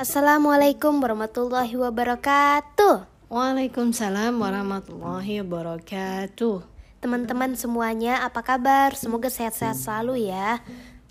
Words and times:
Assalamualaikum 0.00 0.96
warahmatullahi 1.04 1.76
wabarakatuh. 1.76 3.04
Waalaikumsalam 3.28 4.32
warahmatullahi 4.32 5.44
wabarakatuh. 5.44 6.64
Teman-teman 7.04 7.52
semuanya, 7.52 8.24
apa 8.24 8.40
kabar? 8.40 8.96
Semoga 8.96 9.28
sehat-sehat 9.28 9.76
selalu 9.76 10.32
ya. 10.32 10.64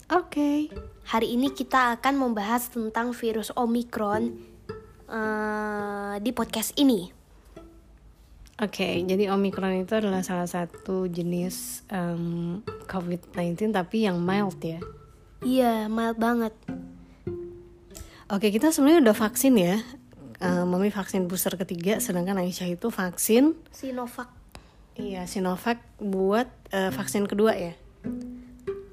Oke. 0.09 0.73
Hari 1.05 1.37
ini 1.37 1.53
kita 1.53 2.01
akan 2.01 2.17
membahas 2.17 2.73
tentang 2.73 3.13
virus 3.13 3.53
Omicron 3.53 4.33
eh, 5.05 6.15
di 6.25 6.33
podcast 6.33 6.73
ini. 6.81 7.13
Oke, 8.57 9.05
jadi 9.05 9.29
Omicron 9.29 9.85
itu 9.85 10.01
adalah 10.01 10.25
salah 10.25 10.49
satu 10.49 11.05
jenis 11.05 11.85
em, 11.93 12.65
COVID-19 12.89 13.69
tapi 13.69 14.09
yang 14.09 14.17
mild 14.17 14.57
ya. 14.65 14.81
Iya, 15.45 15.85
mild 15.85 16.17
banget. 16.17 16.57
Oke, 18.29 18.53
kita 18.53 18.69
sebenarnya 18.69 19.09
udah 19.09 19.17
vaksin 19.17 19.57
ya. 19.57 19.81
Eh, 20.39 20.63
Mami 20.63 20.93
vaksin 20.93 21.25
booster 21.25 21.57
ketiga, 21.57 21.97
sedangkan 21.97 22.39
Aisyah 22.39 22.77
itu 22.77 22.87
vaksin 22.87 23.57
Sinovac. 23.73 24.29
iya 24.95 25.25
Sinovac 25.25 25.81
buat 25.97 26.47
eh, 26.69 26.93
vaksin 26.93 27.25
kedua 27.25 27.57
ya. 27.57 27.73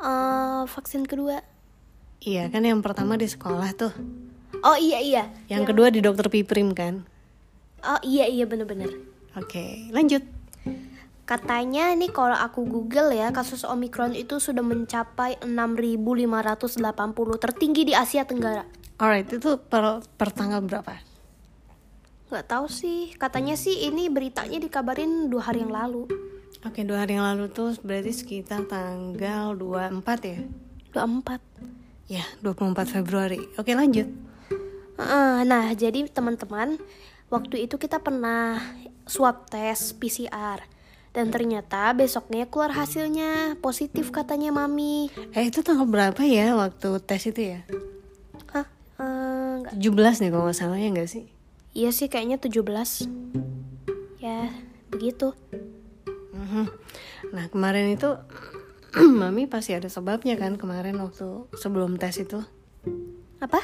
Eh, 0.00 0.62
vaksin 0.66 1.04
kedua. 1.04 1.44
Iya 2.24 2.48
kan 2.48 2.64
yang 2.64 2.80
pertama 2.80 3.20
di 3.20 3.28
sekolah 3.28 3.76
tuh, 3.76 3.92
Oh 4.64 4.74
iya 4.80 5.04
iya. 5.04 5.28
yang 5.52 5.68
kedua 5.68 5.92
di 5.92 6.00
dokter 6.00 6.32
Piprim 6.32 6.72
kan. 6.72 7.04
Oh 7.84 8.00
iya 8.00 8.24
iya 8.24 8.48
bener-bener. 8.48 8.88
Oke, 9.36 9.92
lanjut. 9.92 10.24
Katanya 11.28 11.92
nih 11.92 12.08
kalau 12.08 12.34
aku 12.34 12.64
google 12.64 13.12
ya 13.12 13.30
kasus 13.36 13.68
Omicron 13.68 14.16
itu 14.16 14.40
sudah 14.40 14.62
mencapai 14.64 15.36
6.580 15.44 17.42
tertinggi 17.42 17.82
di 17.84 17.94
Asia 17.94 18.24
Tenggara. 18.24 18.64
Alright, 18.96 19.28
itu 19.28 19.60
per, 19.60 20.00
per 20.16 20.32
tanggal 20.32 20.64
berapa? 20.64 20.96
Nggak 22.32 22.46
tahu 22.48 22.66
sih, 22.66 23.12
katanya 23.20 23.52
sih 23.52 23.84
ini 23.84 24.08
beritanya 24.08 24.56
dikabarin 24.56 25.28
dua 25.28 25.52
hari 25.52 25.68
yang 25.68 25.76
lalu. 25.76 26.08
Oke, 26.64 26.80
dua 26.80 27.04
hari 27.04 27.20
yang 27.20 27.28
lalu 27.28 27.52
tuh 27.52 27.76
berarti 27.84 28.16
sekitar 28.16 28.64
tanggal 28.64 29.52
24 29.52 30.00
ya? 30.24 30.40
24. 30.96 31.44
Ya, 32.08 32.24
24 32.40 32.88
Februari. 32.88 33.44
Oke, 33.60 33.76
lanjut. 33.76 34.08
Heeh, 34.96 35.36
Nah, 35.44 35.76
jadi 35.76 36.08
teman-teman, 36.08 36.80
waktu 37.28 37.68
itu 37.68 37.76
kita 37.76 38.00
pernah 38.00 38.58
swab 39.04 39.44
tes 39.52 39.92
PCR. 39.92 40.64
Dan 41.12 41.28
ternyata 41.28 41.92
besoknya 41.92 42.48
keluar 42.48 42.72
hasilnya 42.72 43.60
positif 43.60 44.08
katanya 44.08 44.52
mami. 44.52 45.12
Eh, 45.36 45.48
itu 45.48 45.60
tanggal 45.60 45.88
berapa 45.88 46.20
ya 46.24 46.56
waktu 46.56 47.00
tes 47.04 47.28
itu 47.28 47.56
ya? 47.56 47.60
Eh, 48.96 49.52
nggak 49.60 49.76
17 49.76 50.20
nih 50.24 50.30
kalau 50.32 50.44
nggak 50.48 50.58
salah 50.58 50.78
ya 50.80 50.88
nggak 50.88 51.10
sih? 51.10 51.24
Iya 51.76 51.92
sih 51.92 52.08
kayaknya 52.08 52.40
17 52.40 53.04
Ya 54.16 54.48
begitu 54.88 55.36
Mhm. 56.36 56.64
Nah, 57.32 57.44
kemarin 57.50 57.90
itu 57.90 58.12
Mami 59.20 59.50
pasti 59.50 59.74
ada 59.74 59.90
sebabnya 59.90 60.38
kan 60.38 60.54
kemarin 60.56 60.96
waktu 61.02 61.48
sebelum 61.58 61.98
tes 61.98 62.22
itu. 62.22 62.40
Apa? 63.42 63.60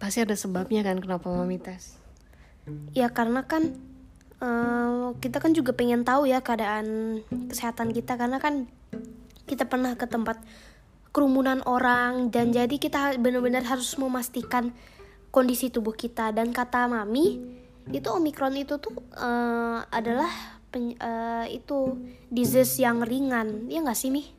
Pasti 0.00 0.24
ada 0.24 0.32
sebabnya 0.32 0.80
kan 0.80 0.98
kenapa 1.02 1.28
Mami 1.28 1.60
tes. 1.60 1.98
Ya 2.96 3.12
karena 3.12 3.46
kan 3.46 3.78
eh, 4.42 5.06
Kita 5.22 5.38
kan 5.38 5.54
juga 5.54 5.70
pengen 5.76 6.02
tahu 6.02 6.26
ya 6.26 6.42
keadaan 6.42 7.22
kesehatan 7.46 7.94
kita 7.94 8.18
Karena 8.18 8.42
kan 8.42 8.66
kita 9.46 9.70
pernah 9.70 9.94
ke 9.94 10.10
tempat 10.10 10.42
kerumunan 11.16 11.64
orang 11.64 12.28
Dan 12.28 12.52
jadi 12.52 12.76
kita 12.76 13.16
benar-benar 13.16 13.64
harus 13.64 13.96
memastikan 13.96 14.76
kondisi 15.32 15.72
tubuh 15.72 15.96
kita 15.96 16.36
Dan 16.36 16.52
kata 16.52 16.84
mami 16.84 17.40
itu 17.88 18.08
Omicron 18.12 18.52
itu 18.60 18.76
tuh 18.76 18.92
eh, 19.16 19.78
adalah 19.88 20.60
pen- 20.68 21.00
eh, 21.00 21.56
itu 21.56 21.96
disease 22.28 22.84
yang 22.84 23.00
ringan 23.00 23.64
Ya 23.72 23.80
nggak 23.80 23.96
sih 23.96 24.12
Mi? 24.12 24.36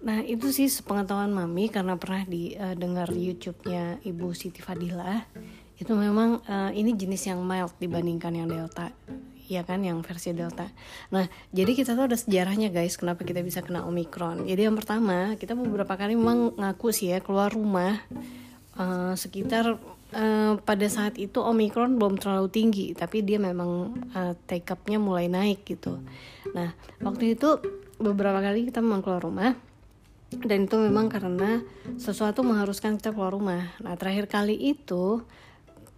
Nah, 0.00 0.24
itu 0.24 0.48
sih 0.48 0.64
sepengetahuan 0.72 1.28
Mami 1.28 1.68
karena 1.68 2.00
pernah 2.00 2.24
didengar 2.24 3.12
YouTube-nya 3.12 4.00
Ibu 4.00 4.32
Siti 4.32 4.64
Fadilah. 4.64 5.28
Itu 5.76 5.92
memang 5.92 6.40
eh, 6.48 6.80
ini 6.80 6.96
jenis 6.96 7.28
yang 7.28 7.44
mild 7.44 7.76
dibandingkan 7.76 8.32
yang 8.32 8.48
Delta. 8.48 8.88
Ya 9.48 9.64
kan, 9.64 9.80
yang 9.80 10.04
versi 10.04 10.36
Delta. 10.36 10.68
Nah, 11.08 11.24
jadi 11.56 11.72
kita 11.72 11.96
tuh 11.96 12.12
ada 12.12 12.16
sejarahnya 12.20 12.68
guys, 12.68 13.00
kenapa 13.00 13.24
kita 13.24 13.40
bisa 13.40 13.64
kena 13.64 13.88
Omicron. 13.88 14.44
Jadi 14.44 14.68
yang 14.68 14.76
pertama, 14.76 15.40
kita 15.40 15.56
beberapa 15.56 15.96
kali 15.96 16.20
memang 16.20 16.52
ngaku 16.60 16.92
sih 16.92 17.16
ya 17.16 17.24
keluar 17.24 17.56
rumah 17.56 17.96
eh, 18.76 19.14
sekitar 19.16 19.80
eh, 20.12 20.52
pada 20.60 20.86
saat 20.92 21.16
itu 21.16 21.40
Omicron 21.40 21.96
belum 21.96 22.20
terlalu 22.20 22.52
tinggi, 22.52 22.86
tapi 22.92 23.24
dia 23.24 23.40
memang 23.40 23.96
eh, 24.12 24.36
take 24.44 24.68
up-nya 24.68 25.00
mulai 25.00 25.32
naik 25.32 25.64
gitu. 25.64 25.96
Nah, 26.52 26.76
waktu 27.00 27.32
itu 27.32 27.56
beberapa 27.96 28.44
kali 28.44 28.68
kita 28.68 28.84
memang 28.84 29.00
keluar 29.00 29.24
rumah 29.24 29.56
dan 30.28 30.68
itu 30.68 30.76
memang 30.76 31.08
karena 31.08 31.64
sesuatu 31.96 32.44
mengharuskan 32.44 33.00
kita 33.00 33.16
keluar 33.16 33.32
rumah. 33.32 33.72
Nah, 33.80 33.96
terakhir 33.96 34.28
kali 34.28 34.76
itu 34.76 35.24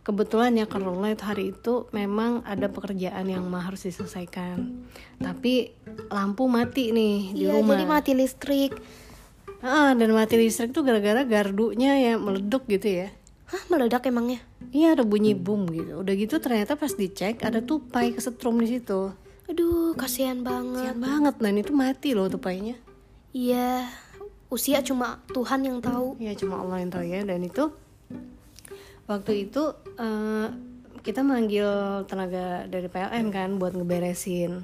kebetulan 0.01 0.57
ya 0.57 0.65
karena 0.65 1.13
itu 1.13 1.25
hari 1.25 1.45
itu 1.53 1.87
memang 1.93 2.41
ada 2.49 2.67
pekerjaan 2.73 3.29
yang 3.29 3.45
mah 3.47 3.69
harus 3.69 3.85
diselesaikan. 3.85 4.85
Tapi 5.21 5.77
lampu 6.09 6.49
mati 6.49 6.91
nih 6.91 7.37
di 7.37 7.45
Iya 7.47 7.61
rumah. 7.61 7.77
jadi 7.77 7.85
mati 7.87 8.13
listrik 8.17 8.73
Ah, 9.61 9.93
dan 9.93 10.09
mati 10.17 10.41
listrik 10.41 10.73
tuh 10.73 10.81
gara-gara 10.81 11.21
gardunya 11.21 11.93
ya 12.01 12.17
meleduk 12.17 12.65
gitu 12.65 13.05
ya. 13.05 13.13
Hah 13.53 13.61
meledak 13.69 14.09
emangnya? 14.09 14.41
Iya 14.73 14.97
ada 14.97 15.05
bunyi 15.05 15.37
boom 15.37 15.69
gitu. 15.69 16.01
Udah 16.01 16.15
gitu 16.17 16.41
ternyata 16.41 16.81
pas 16.81 16.97
dicek 16.97 17.45
ada 17.45 17.61
tupai 17.61 18.17
kesetrum 18.17 18.57
di 18.57 18.81
situ. 18.81 19.13
Aduh 19.53 19.93
kasihan 20.01 20.41
banget 20.41 20.97
Kasian 20.97 20.99
banget 21.05 21.35
dan 21.37 21.55
itu 21.61 21.73
mati 21.77 22.17
loh 22.17 22.33
tupainya. 22.33 22.79
Iya, 23.37 23.85
usia 24.49 24.81
cuma 24.81 25.21
Tuhan 25.29 25.61
yang 25.61 25.79
tahu. 25.85 26.17
Ya 26.23 26.33
cuma 26.33 26.65
Allah 26.65 26.81
yang 26.81 26.91
tahu 26.95 27.05
ya 27.05 27.21
dan 27.21 27.45
itu 27.45 27.69
waktu 29.11 29.51
itu 29.51 29.75
eh, 29.99 30.49
kita 31.01 31.25
manggil 31.25 31.67
tenaga 32.07 32.69
dari 32.71 32.87
PLN 32.87 33.27
kan 33.35 33.59
buat 33.59 33.75
ngeberesin. 33.75 34.63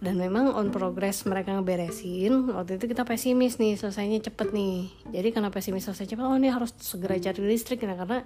Dan 0.00 0.16
memang 0.16 0.54
on 0.56 0.72
progress 0.72 1.28
mereka 1.28 1.52
ngeberesin 1.58 2.54
waktu 2.54 2.80
itu 2.80 2.88
kita 2.88 3.04
pesimis 3.04 3.58
nih 3.58 3.74
selesainya 3.76 4.22
cepet 4.22 4.54
nih. 4.54 4.88
Jadi 5.10 5.28
karena 5.34 5.50
pesimis 5.50 5.90
selesai 5.90 6.06
cepet 6.08 6.24
oh 6.24 6.38
ini 6.38 6.48
harus 6.48 6.72
segera 6.78 7.18
cari 7.18 7.42
listrik 7.42 7.82
nah, 7.84 7.98
karena 7.98 8.22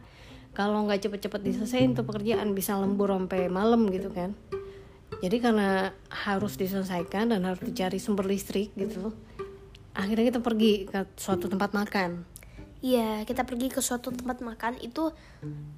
kalau 0.54 0.86
nggak 0.86 1.03
cepet-cepet 1.03 1.41
diselesain 1.42 1.98
tuh 1.98 2.06
pekerjaan 2.06 2.54
bisa 2.54 2.78
lembur 2.78 3.10
sampai 3.10 3.50
malam 3.50 3.88
gitu 3.91 4.12
kan. 4.12 4.36
Jadi 5.22 5.36
karena 5.41 5.94
harus 6.10 6.58
diselesaikan 6.58 7.32
dan 7.32 7.47
harus 7.47 7.62
dicari 7.62 7.97
sumber 8.03 8.26
listrik 8.26 8.74
gitu 8.76 9.14
akhirnya 9.94 10.34
kita 10.34 10.41
pergi 10.42 10.91
ke 10.91 11.06
suatu 11.14 11.47
tempat 11.47 11.70
makan 11.70 12.26
Iya, 12.84 13.25
kita 13.25 13.49
pergi 13.49 13.72
ke 13.72 13.81
suatu 13.81 14.12
tempat 14.12 14.45
makan 14.45 14.77
itu 14.77 15.09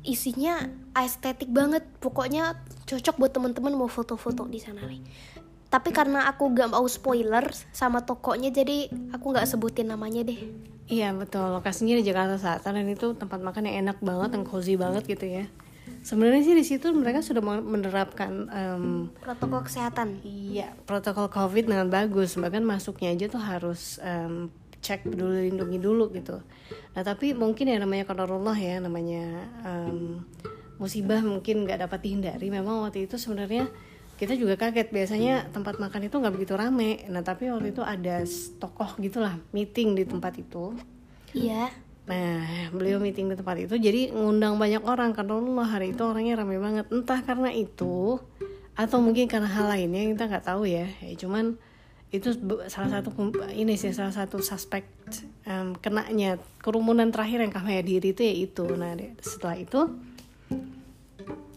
isinya 0.03 0.59
estetik 0.99 1.47
banget. 1.47 1.87
Pokoknya 2.03 2.59
cocok 2.83 3.15
buat 3.15 3.31
teman-teman 3.31 3.79
mau 3.79 3.87
foto-foto 3.87 4.43
di 4.51 4.59
sana 4.59 4.83
nih. 4.83 4.99
Tapi 5.71 5.95
karena 5.95 6.27
aku 6.27 6.51
gak 6.51 6.75
mau 6.75 6.83
spoiler 6.91 7.47
sama 7.71 8.03
tokonya, 8.03 8.51
jadi 8.51 8.91
aku 9.15 9.35
nggak 9.35 9.47
sebutin 9.47 9.87
namanya 9.87 10.27
deh. 10.27 10.39
Iya 10.87 11.11
betul, 11.15 11.51
lokasinya 11.51 11.99
di 11.99 12.07
Jakarta 12.07 12.39
Selatan 12.39 12.79
dan 12.79 12.87
itu 12.87 13.15
tempat 13.15 13.43
makan 13.43 13.67
yang 13.67 13.87
enak 13.87 13.99
banget, 14.03 14.39
yang 14.39 14.45
cozy 14.47 14.75
banget 14.79 15.07
gitu 15.07 15.27
ya. 15.27 15.47
Sebenarnya 16.07 16.43
sih 16.47 16.55
di 16.55 16.63
situ 16.63 16.95
mereka 16.95 17.19
sudah 17.23 17.43
men- 17.43 17.67
menerapkan 17.67 18.47
em, 18.47 19.11
Protokol 19.19 19.67
kesehatan. 19.67 20.23
iya 20.23 20.71
protokol 20.87 21.27
COVID 21.27 21.67
dengan 21.67 21.91
bagus, 21.91 22.39
bahkan 22.39 22.63
masuknya 22.63 23.11
aja 23.11 23.27
tuh 23.27 23.43
harus 23.43 23.99
em, 23.99 24.51
cek 24.87 25.11
peduli 25.11 25.51
lindungi 25.51 25.83
dulu 25.83 26.15
gitu. 26.15 26.39
Nah 26.95 27.03
tapi 27.03 27.35
mungkin 27.35 27.67
ya 27.67 27.83
namanya 27.83 28.07
kodarullah 28.07 28.55
ya, 28.55 28.79
namanya 28.79 29.51
em, 29.67 30.23
musibah 30.79 31.19
mungkin 31.27 31.67
nggak 31.67 31.91
dapat 31.91 32.07
dihindari. 32.07 32.47
Memang 32.55 32.87
waktu 32.87 33.11
itu 33.11 33.19
sebenarnya 33.19 33.67
kita 34.17 34.39
juga 34.39 34.55
kaget 34.55 34.95
biasanya 34.95 35.51
tempat 35.51 35.83
makan 35.83 36.07
itu 36.07 36.15
nggak 36.15 36.35
begitu 36.39 36.55
rame. 36.55 37.03
Nah 37.11 37.27
tapi 37.27 37.51
waktu 37.51 37.75
itu 37.75 37.83
ada 37.83 38.23
tokoh 38.63 38.95
gitulah 39.03 39.35
meeting 39.51 39.99
di 39.99 40.07
tempat 40.07 40.39
itu. 40.39 40.79
Iya. 41.35 41.69
Nah, 42.07 42.71
beliau 42.71 43.03
meeting 43.03 43.27
di 43.27 43.35
tempat 43.35 43.59
itu 43.59 43.75
jadi 43.83 44.15
ngundang 44.15 44.63
banyak 44.63 44.79
orang 44.87 45.11
karena 45.11 45.43
Allah 45.43 45.67
hari 45.67 45.91
itu 45.91 46.07
orangnya 46.07 46.39
ramai 46.39 46.63
banget. 46.63 46.87
Entah 46.95 47.19
karena 47.27 47.51
itu 47.51 48.23
atau 48.79 48.99
mungkin 49.03 49.27
karena 49.27 49.51
hal 49.51 49.67
lainnya 49.67 50.07
kita 50.15 50.25
nggak 50.31 50.47
tahu 50.47 50.71
ya. 50.71 50.87
ya 51.03 51.13
cuman 51.19 51.59
itu 52.15 52.33
salah 52.71 53.03
satu 53.03 53.11
ini 53.51 53.75
sih 53.75 53.91
salah 53.91 54.15
satu 54.15 54.39
suspek 54.39 54.87
em, 55.43 55.75
kenanya 55.83 56.39
kerumunan 56.63 57.11
terakhir 57.11 57.43
yang 57.43 57.51
kami 57.51 57.83
hadiri 57.83 58.15
itu 58.15 58.23
ya 58.23 58.35
itu. 58.47 58.65
Nah, 58.79 58.95
setelah 59.19 59.59
itu 59.59 59.91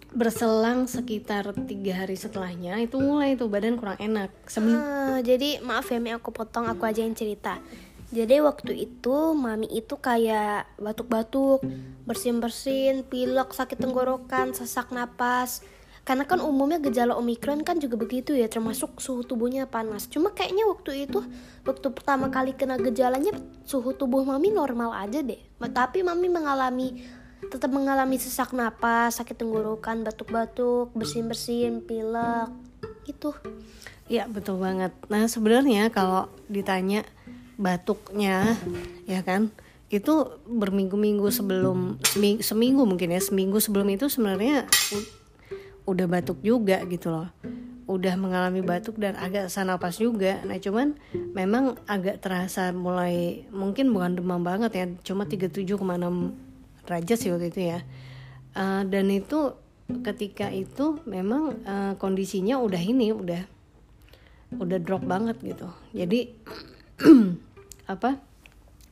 berselang 0.10 0.90
sekitar 0.90 1.54
tiga 1.69 2.04
hari 2.04 2.18
setelahnya 2.18 2.81
itu 2.81 2.98
mulai 2.98 3.38
tuh 3.38 3.46
badan 3.46 3.78
kurang 3.78 4.01
enak. 4.01 4.34
Seminggu 4.50 4.81
Ah, 4.81 5.22
jadi 5.22 5.62
maaf 5.62 5.94
ya 5.94 6.01
Mi 6.01 6.12
aku 6.12 6.34
potong 6.34 6.66
aku 6.66 6.84
aja 6.84 7.06
yang 7.06 7.13
cerita. 7.13 7.62
Jadi 8.10 8.42
waktu 8.42 8.90
itu 8.90 9.38
mami 9.38 9.69
itu 9.69 9.94
kayak 10.02 10.66
batuk-batuk, 10.81 11.62
bersin-bersin, 12.10 13.06
pilek, 13.06 13.54
sakit 13.54 13.78
tenggorokan, 13.78 14.57
sesak 14.57 14.90
napas. 14.90 15.62
Karena 16.09 16.25
kan 16.25 16.41
umumnya 16.41 16.81
gejala 16.81 17.13
omikron 17.13 17.61
kan 17.61 17.77
juga 17.77 17.94
begitu 18.01 18.33
ya, 18.33 18.50
termasuk 18.50 18.97
suhu 18.97 19.21
tubuhnya 19.21 19.69
panas. 19.69 20.09
Cuma 20.09 20.33
kayaknya 20.33 20.65
waktu 20.65 21.06
itu, 21.06 21.21
waktu 21.69 21.85
pertama 21.94 22.33
kali 22.33 22.57
kena 22.57 22.81
gejalanya 22.81 23.29
suhu 23.61 23.94
tubuh 23.94 24.25
mami 24.25 24.50
normal 24.50 24.89
aja 24.97 25.21
deh. 25.21 25.38
Tapi 25.61 26.01
mami 26.01 26.25
mengalami 26.25 27.06
tetap 27.53 27.69
mengalami 27.69 28.17
sesak 28.17 28.57
napas, 28.57 29.21
sakit 29.21 29.38
tenggorokan, 29.38 30.01
batuk-batuk, 30.01 30.89
bersin-bersin, 30.97 31.85
pilek, 31.85 32.50
gitu. 33.06 33.38
Iya 34.09 34.25
betul 34.25 34.57
banget. 34.57 34.89
Nah 35.13 35.29
sebenarnya 35.29 35.94
kalau 35.94 36.25
ditanya 36.50 37.06
batuknya 37.61 38.57
ya 39.06 39.21
kan 39.21 39.53
itu 39.94 40.25
berminggu-minggu 40.50 41.29
sebelum 41.29 42.01
seminggu 42.41 42.85
mungkin 42.85 43.13
ya 43.13 43.21
seminggu 43.21 43.61
sebelum 43.61 43.89
itu 43.94 44.09
sebenarnya 44.09 44.65
udah 45.89 46.06
batuk 46.06 46.39
juga 46.45 46.81
gitu 46.86 47.09
loh. 47.09 47.27
Udah 47.89 48.13
mengalami 48.15 48.62
batuk 48.62 49.01
dan 49.01 49.18
agak 49.18 49.50
sana 49.50 49.81
pas 49.81 49.97
juga. 49.97 50.38
Nah 50.45 50.62
cuman 50.62 50.94
memang 51.33 51.75
agak 51.89 52.21
terasa 52.21 52.69
mulai 52.69 53.50
mungkin 53.50 53.89
bukan 53.89 54.21
demam 54.21 54.45
banget 54.45 54.71
ya 54.77 54.86
cuma 55.01 55.25
37,6 55.25 55.74
derajat 56.86 57.18
sih 57.18 57.30
waktu 57.33 57.50
itu 57.50 57.62
ya. 57.74 57.80
Uh, 58.53 58.86
dan 58.86 59.09
itu 59.09 59.57
ketika 60.06 60.53
itu 60.53 61.01
memang 61.09 61.57
uh, 61.65 61.94
kondisinya 61.97 62.62
udah 62.62 62.81
ini 62.81 63.09
udah 63.09 63.42
udah 64.57 64.77
drop 64.81 65.06
banget 65.06 65.38
gitu. 65.42 65.69
Jadi 65.94 66.33
apa 67.94 68.21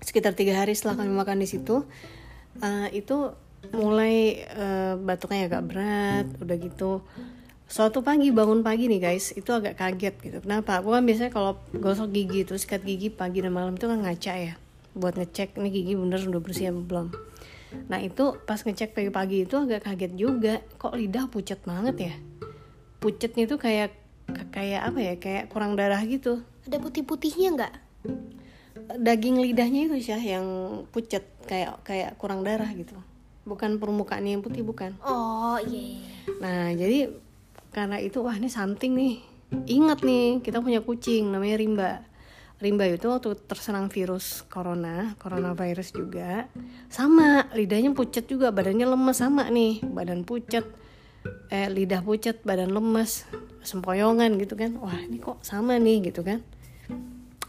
sekitar 0.01 0.37
tiga 0.37 0.57
hari 0.61 0.77
setelah 0.77 1.01
kami 1.01 1.13
makan 1.13 1.41
di 1.41 1.47
situ 1.49 1.85
uh, 2.61 2.87
itu 2.93 3.33
mulai 3.75 4.45
uh, 4.53 4.95
batuknya 4.99 5.47
agak 5.49 5.63
berat 5.67 6.27
udah 6.39 6.57
gitu. 6.59 7.03
Suatu 7.67 7.99
pagi 7.99 8.31
bangun 8.31 8.63
pagi 8.63 8.87
nih 8.87 9.03
guys 9.03 9.35
itu 9.35 9.51
agak 9.51 9.75
kaget 9.75 10.15
gitu. 10.23 10.37
Kenapa? 10.39 10.79
Aku 10.79 10.95
kan 10.95 11.03
biasanya 11.03 11.31
kalau 11.35 11.59
gosok 11.75 12.15
gigi 12.15 12.47
terus 12.47 12.63
sikat 12.63 12.87
gigi 12.87 13.11
pagi 13.11 13.43
dan 13.43 13.51
malam 13.51 13.75
itu 13.75 13.91
kan 13.91 13.99
ngaca 13.99 14.33
ya 14.39 14.55
buat 14.97 15.13
ngecek 15.13 15.61
ini 15.61 15.69
gigi 15.69 15.93
bener 15.93 16.23
udah 16.25 16.41
bersih 16.41 16.71
apa 16.71 16.81
belum. 16.81 17.07
Nah 17.91 17.99
itu 17.99 18.39
pas 18.47 18.57
ngecek 18.63 18.95
pagi-pagi 18.95 19.43
itu 19.43 19.55
agak 19.59 19.83
kaget 19.83 20.13
juga. 20.15 20.63
Kok 20.79 20.95
lidah 20.95 21.27
pucat 21.27 21.59
banget 21.67 21.95
ya? 22.11 22.13
Pucetnya 23.03 23.45
itu 23.45 23.59
kayak 23.59 23.91
kayak 24.55 24.81
apa 24.87 24.99
ya? 25.03 25.13
Kayak 25.19 25.43
kurang 25.51 25.75
darah 25.75 25.99
gitu. 26.07 26.41
Ada 26.65 26.79
putih-putihnya 26.79 27.49
nggak? 27.59 27.73
Daging 28.95 29.43
lidahnya 29.43 29.91
itu 29.91 29.99
sih 29.99 30.15
yang 30.15 30.47
pucat 30.95 31.27
kayak 31.43 31.83
kayak 31.83 32.15
kurang 32.15 32.47
darah 32.47 32.71
gitu 32.71 32.95
bukan 33.47 33.79
permukaannya 33.79 34.37
yang 34.37 34.43
putih 34.43 34.61
bukan. 34.61 34.93
Oh 35.01 35.55
iya 35.63 36.03
yeah. 36.03 36.37
nah 36.43 36.65
jadi 36.75 37.09
karena 37.71 37.97
itu 38.03 38.19
wah 38.19 38.35
ini 38.35 38.51
something 38.51 38.93
nih. 38.93 39.15
Ingat 39.47 40.03
nih 40.03 40.43
kita 40.43 40.59
punya 40.59 40.83
kucing 40.83 41.31
namanya 41.31 41.55
Rimba. 41.55 41.91
Rimba 42.57 42.89
itu 42.89 43.07
waktu 43.07 43.37
terserang 43.47 43.87
virus 43.87 44.43
corona 44.49 45.13
coronavirus 45.21 45.93
juga 45.93 46.49
sama 46.91 47.45
lidahnya 47.53 47.93
pucat 47.93 48.25
juga 48.27 48.51
badannya 48.51 48.83
lemes 48.83 49.17
sama 49.17 49.47
nih. 49.47 49.85
Badan 49.87 50.27
pucat 50.27 50.67
eh 51.47 51.67
lidah 51.71 52.03
pucat 52.03 52.43
badan 52.43 52.75
lemes 52.75 53.23
sempoyongan 53.63 54.35
gitu 54.41 54.59
kan. 54.59 54.75
Wah 54.83 54.99
ini 54.99 55.23
kok 55.23 55.39
sama 55.45 55.79
nih 55.79 56.11
gitu 56.11 56.27
kan. 56.27 56.43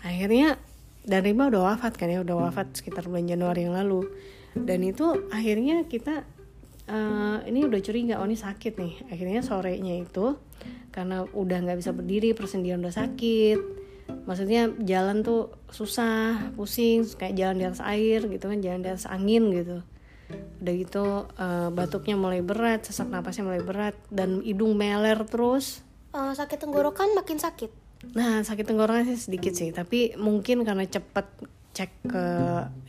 Akhirnya 0.05 0.61
dan 1.09 1.25
Rima 1.25 1.49
udah 1.49 1.73
wafat 1.73 1.97
kan 1.97 2.13
ya 2.13 2.21
udah 2.21 2.37
wafat 2.53 2.77
sekitar 2.77 3.09
bulan 3.09 3.25
Januari 3.25 3.65
yang 3.65 3.73
lalu 3.73 4.05
dan 4.65 4.81
itu 4.83 5.29
akhirnya 5.31 5.87
kita 5.87 6.27
uh, 6.89 7.39
ini 7.45 7.69
udah 7.69 7.81
curiga 7.85 8.19
oh 8.19 8.27
ini 8.27 8.39
sakit 8.39 8.75
nih. 8.75 8.95
Akhirnya 9.13 9.41
sorenya 9.45 9.95
itu 10.01 10.35
karena 10.91 11.23
udah 11.31 11.59
nggak 11.63 11.79
bisa 11.79 11.93
berdiri 11.95 12.33
persendian 12.35 12.83
udah 12.83 12.95
sakit. 12.95 13.61
Maksudnya 14.25 14.73
jalan 14.81 15.21
tuh 15.21 15.53
susah 15.69 16.53
pusing 16.57 17.05
kayak 17.05 17.37
jalan 17.37 17.57
di 17.61 17.65
atas 17.69 17.85
air 17.85 18.25
gitu 18.25 18.49
kan 18.49 18.59
jalan 18.65 18.81
di 18.81 18.89
atas 18.89 19.07
angin 19.07 19.53
gitu. 19.53 19.85
Udah 20.61 20.75
gitu 20.75 21.05
uh, 21.29 21.69
batuknya 21.73 22.17
mulai 22.17 22.41
berat 22.41 22.85
sesak 22.89 23.09
napasnya 23.09 23.45
mulai 23.45 23.63
berat 23.65 23.97
dan 24.09 24.41
hidung 24.41 24.77
meler 24.77 25.21
terus. 25.29 25.85
Uh, 26.13 26.33
sakit 26.33 26.57
tenggorokan 26.57 27.13
makin 27.13 27.37
sakit? 27.37 27.69
Nah 28.17 28.41
sakit 28.41 28.65
tenggorokan 28.65 29.05
sih 29.13 29.29
sedikit 29.29 29.53
sih, 29.53 29.75
tapi 29.77 30.17
mungkin 30.17 30.65
karena 30.65 30.89
cepet 30.89 31.27
cek 31.77 31.93
ke 32.09 32.25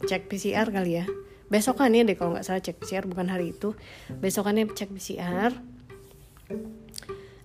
cek 0.08 0.32
PCR 0.32 0.68
kali 0.72 1.04
ya. 1.04 1.06
Besokannya 1.50 2.06
deh 2.06 2.16
kalau 2.16 2.38
nggak 2.38 2.46
salah 2.46 2.62
cek 2.62 2.78
PCR 2.78 3.06
bukan 3.10 3.28
hari 3.30 3.58
itu. 3.58 3.74
Besokannya 4.22 4.70
cek 4.70 4.90
PCR. 4.94 5.52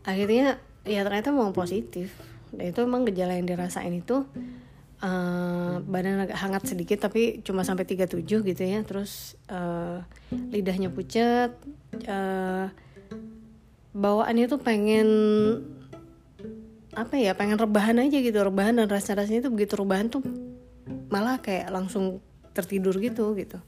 Akhirnya 0.04 0.60
ya 0.84 1.00
ternyata 1.02 1.32
memang 1.32 1.56
positif. 1.56 2.12
Dan 2.52 2.70
itu 2.70 2.84
emang 2.84 3.08
gejala 3.08 3.34
yang 3.34 3.48
dirasain 3.48 3.90
itu 3.90 4.28
uh, 5.00 5.74
badan 5.82 6.28
agak 6.28 6.38
hangat 6.38 6.62
sedikit 6.70 7.08
tapi 7.08 7.40
cuma 7.40 7.64
sampai 7.64 7.88
37 7.88 8.20
gitu 8.24 8.62
ya. 8.62 8.84
Terus 8.84 9.40
uh, 9.48 10.04
lidahnya 10.52 10.92
pucat. 10.92 11.56
Uh, 12.04 12.68
bawaannya 13.94 14.46
tuh 14.50 14.60
pengen 14.60 15.08
apa 16.94 17.18
ya 17.18 17.34
pengen 17.34 17.58
rebahan 17.58 17.98
aja 17.98 18.22
gitu 18.22 18.38
rebahan 18.38 18.78
dan 18.78 18.86
rasa 18.86 19.18
rasanya 19.18 19.46
itu 19.46 19.50
begitu 19.50 19.74
rebahan 19.74 20.06
tuh 20.10 20.22
malah 21.10 21.42
kayak 21.42 21.70
langsung 21.70 22.22
tertidur 22.54 22.94
gitu 23.02 23.34
gitu 23.34 23.58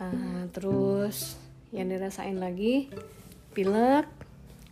uh, 0.00 0.44
terus 0.50 1.36
yang 1.70 1.86
dirasain 1.86 2.40
lagi 2.40 2.90
pilek 3.54 4.08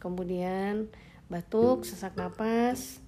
kemudian 0.02 0.90
batuk 1.28 1.84
sesak 1.84 2.16
napas 2.16 2.98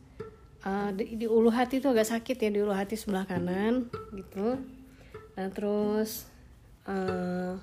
uh, 0.62 0.90
di, 0.92 1.16
di 1.16 1.26
ulu 1.26 1.48
hati 1.48 1.80
itu 1.80 1.88
agak 1.88 2.06
sakit 2.06 2.36
ya 2.36 2.50
di 2.52 2.60
ulu 2.60 2.76
hati 2.76 2.94
sebelah 2.94 3.24
kanan 3.24 3.88
gitu. 4.12 4.60
Nah 5.34 5.48
terus 5.50 6.28
uh, 6.84 7.56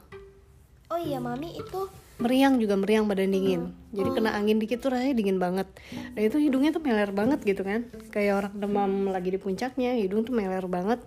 oh 0.89 1.00
iya 1.00 1.21
mami 1.21 1.53
itu 1.56 1.88
meriang 2.18 2.57
juga 2.57 2.74
meriang 2.74 3.06
badan 3.06 3.30
dingin. 3.30 3.62
Jadi 3.94 4.10
kena 4.10 4.33
angin 4.33 4.57
dikit 4.57 4.81
tuh 4.81 4.89
rasanya 4.89 5.13
dingin 5.13 5.38
banget. 5.38 5.69
Dan 6.18 6.21
itu 6.25 6.42
hidungnya 6.42 6.74
tuh 6.74 6.81
meler 6.81 7.13
banget 7.13 7.39
gitu 7.45 7.62
kan. 7.62 7.86
Kayak 8.10 8.33
orang 8.42 8.53
demam 8.57 8.92
lagi 9.13 9.30
di 9.30 9.38
puncaknya 9.38 9.94
hidung 9.94 10.25
tuh 10.25 10.33
meler 10.33 10.65
banget 10.65 11.06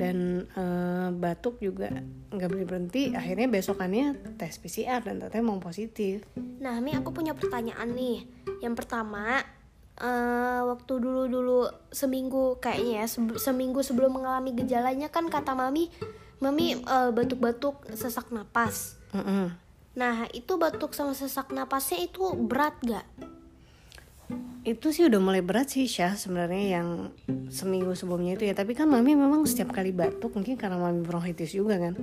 dan 0.00 0.48
uh, 0.56 1.12
batuk 1.12 1.60
juga 1.60 1.92
nggak 2.32 2.48
berhenti 2.48 2.66
berhenti. 2.66 3.02
Akhirnya 3.12 3.52
besokannya 3.52 4.36
tes 4.40 4.56
PCR 4.56 5.04
dan 5.04 5.20
ternyata 5.20 5.36
emang 5.36 5.60
positif. 5.60 6.24
Nah 6.36 6.80
Mi 6.80 6.96
aku 6.96 7.12
punya 7.12 7.36
pertanyaan 7.36 7.92
nih. 7.92 8.24
Yang 8.64 8.74
pertama 8.80 9.44
uh, 10.00 10.60
waktu 10.72 10.92
dulu 10.96 11.28
dulu 11.28 11.60
seminggu 11.92 12.56
kayaknya 12.64 13.04
ya 13.04 13.06
seminggu 13.36 13.84
sebelum 13.84 14.16
mengalami 14.16 14.56
gejalanya 14.56 15.12
kan 15.12 15.28
kata 15.28 15.52
mami 15.52 15.92
mami 16.40 16.80
uh, 16.88 17.12
batuk-batuk 17.12 17.84
sesak 17.92 18.32
napas. 18.32 18.96
Mm 19.12 19.20
-hmm 19.20 19.70
Nah, 19.98 20.30
itu 20.30 20.54
batuk 20.54 20.94
sama 20.94 21.18
sesak 21.18 21.50
napasnya 21.50 22.06
itu 22.06 22.22
berat 22.46 22.78
gak? 22.86 23.06
Itu 24.60 24.92
sih 24.92 25.08
udah 25.08 25.20
mulai 25.24 25.40
berat 25.40 25.72
sih 25.72 25.88
Syah 25.88 26.20
sebenarnya 26.20 26.80
yang 26.80 26.88
seminggu 27.48 27.96
sebelumnya 27.96 28.36
itu 28.36 28.44
ya. 28.44 28.52
Tapi 28.52 28.76
kan 28.76 28.92
mami 28.92 29.16
memang 29.16 29.48
setiap 29.48 29.72
kali 29.72 29.88
batuk 29.90 30.36
mungkin 30.36 30.60
karena 30.60 30.76
mami 30.76 31.00
bronkitis 31.00 31.56
juga 31.56 31.80
kan. 31.80 31.96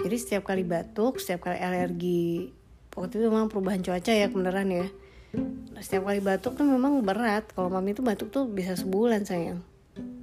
Jadi 0.00 0.16
setiap 0.16 0.48
kali 0.48 0.64
batuk, 0.64 1.20
setiap 1.20 1.50
kali 1.50 1.60
alergi, 1.60 2.48
waktu 2.96 3.20
itu 3.20 3.28
memang 3.28 3.52
perubahan 3.52 3.84
cuaca 3.84 4.12
ya 4.14 4.32
kebenaran 4.32 4.68
ya. 4.72 4.86
Setiap 5.84 6.08
kali 6.08 6.24
batuk 6.24 6.56
kan 6.56 6.64
memang 6.64 7.04
berat. 7.04 7.52
Kalau 7.52 7.68
mami 7.68 7.92
itu 7.92 8.00
batuk 8.00 8.32
tuh 8.32 8.48
bisa 8.48 8.72
sebulan 8.72 9.28
sayang. 9.28 9.60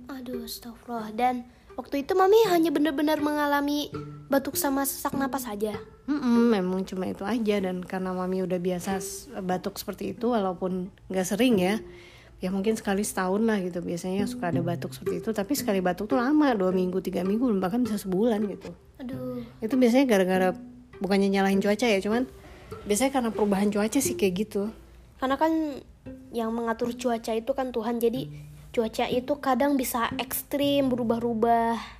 Aduh, 0.09 0.49
astagfirullah. 0.49 1.13
Dan 1.13 1.45
waktu 1.75 2.07
itu 2.07 2.15
mami 2.15 2.39
hanya 2.49 2.71
benar-benar 2.71 3.19
mengalami 3.19 3.91
batuk 4.31 4.55
sama 4.55 4.83
sesak 4.87 5.13
napas 5.15 5.47
saja. 5.47 5.75
Mm-mm, 6.09 6.51
memang 6.51 6.83
cuma 6.87 7.07
itu 7.07 7.23
aja. 7.27 7.55
Dan 7.61 7.83
karena 7.83 8.15
mami 8.15 8.41
udah 8.41 8.57
biasa 8.57 8.99
batuk 9.43 9.77
seperti 9.77 10.15
itu 10.15 10.31
walaupun 10.31 10.89
nggak 11.11 11.27
sering 11.27 11.59
ya 11.61 11.77
ya 12.43 12.51
mungkin 12.51 12.75
sekali 12.75 13.01
setahun 13.01 13.41
lah 13.43 13.59
gitu. 13.63 13.79
Biasanya 13.83 14.27
suka 14.27 14.51
ada 14.51 14.61
batuk 14.63 14.95
seperti 14.95 15.23
itu. 15.23 15.29
Tapi 15.35 15.53
sekali 15.55 15.79
batuk 15.83 16.11
tuh 16.11 16.17
lama 16.19 16.55
dua 16.55 16.71
minggu 16.71 16.99
tiga 17.03 17.21
minggu 17.21 17.47
bahkan 17.59 17.83
bisa 17.83 17.99
sebulan 17.99 18.43
gitu. 18.49 18.71
Aduh. 19.01 19.43
Itu 19.59 19.75
biasanya 19.75 20.05
gara-gara 20.07 20.49
bukannya 20.99 21.27
nyalahin 21.27 21.59
cuaca 21.59 21.85
ya 21.91 21.99
cuman 21.99 22.23
biasanya 22.87 23.11
karena 23.11 23.29
perubahan 23.35 23.69
cuaca 23.69 23.99
sih 23.99 24.15
kayak 24.15 24.47
gitu. 24.47 24.71
Karena 25.19 25.35
kan 25.39 25.51
yang 26.35 26.51
mengatur 26.51 26.91
cuaca 26.93 27.31
itu 27.33 27.51
kan 27.55 27.71
Tuhan. 27.71 27.97
Jadi 27.97 28.29
cuaca 28.75 29.07
itu 29.07 29.33
kadang 29.39 29.79
bisa 29.79 30.11
ekstrim 30.19 30.91
berubah-ubah 30.91 31.95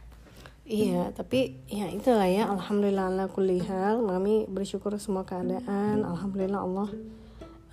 Iya, 0.66 1.14
tapi 1.14 1.62
ya 1.70 1.94
itulah 1.94 2.26
ya. 2.26 2.50
Alhamdulillah 2.50 3.14
ala 3.14 3.30
kulli 3.30 3.62
hal. 3.62 4.02
Mami 4.02 4.50
bersyukur 4.50 4.98
semua 4.98 5.22
keadaan. 5.22 6.02
Alhamdulillah 6.02 6.58
Allah 6.58 6.90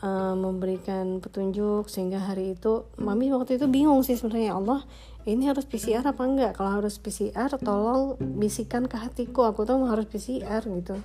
uh, 0.05 0.37
memberikan 0.37 1.25
petunjuk 1.25 1.89
sehingga 1.89 2.21
hari 2.21 2.53
itu 2.53 2.85
Mami 3.01 3.33
waktu 3.33 3.57
itu 3.57 3.65
bingung 3.65 4.05
sih 4.05 4.21
sebenarnya 4.21 4.53
ya 4.53 4.57
Allah. 4.61 4.85
ini 5.23 5.47
harus 5.47 5.65
PCR 5.65 6.03
apa 6.03 6.19
enggak 6.27 6.59
kalau 6.59 6.83
harus 6.83 6.99
PCR 6.99 7.47
tolong 7.63 8.19
bisikan 8.19 8.91
ke 8.91 8.99
hatiku 8.99 9.47
aku 9.47 9.63
tuh 9.63 9.79
harus 9.87 10.03
PCR 10.11 10.67
gitu 10.67 10.99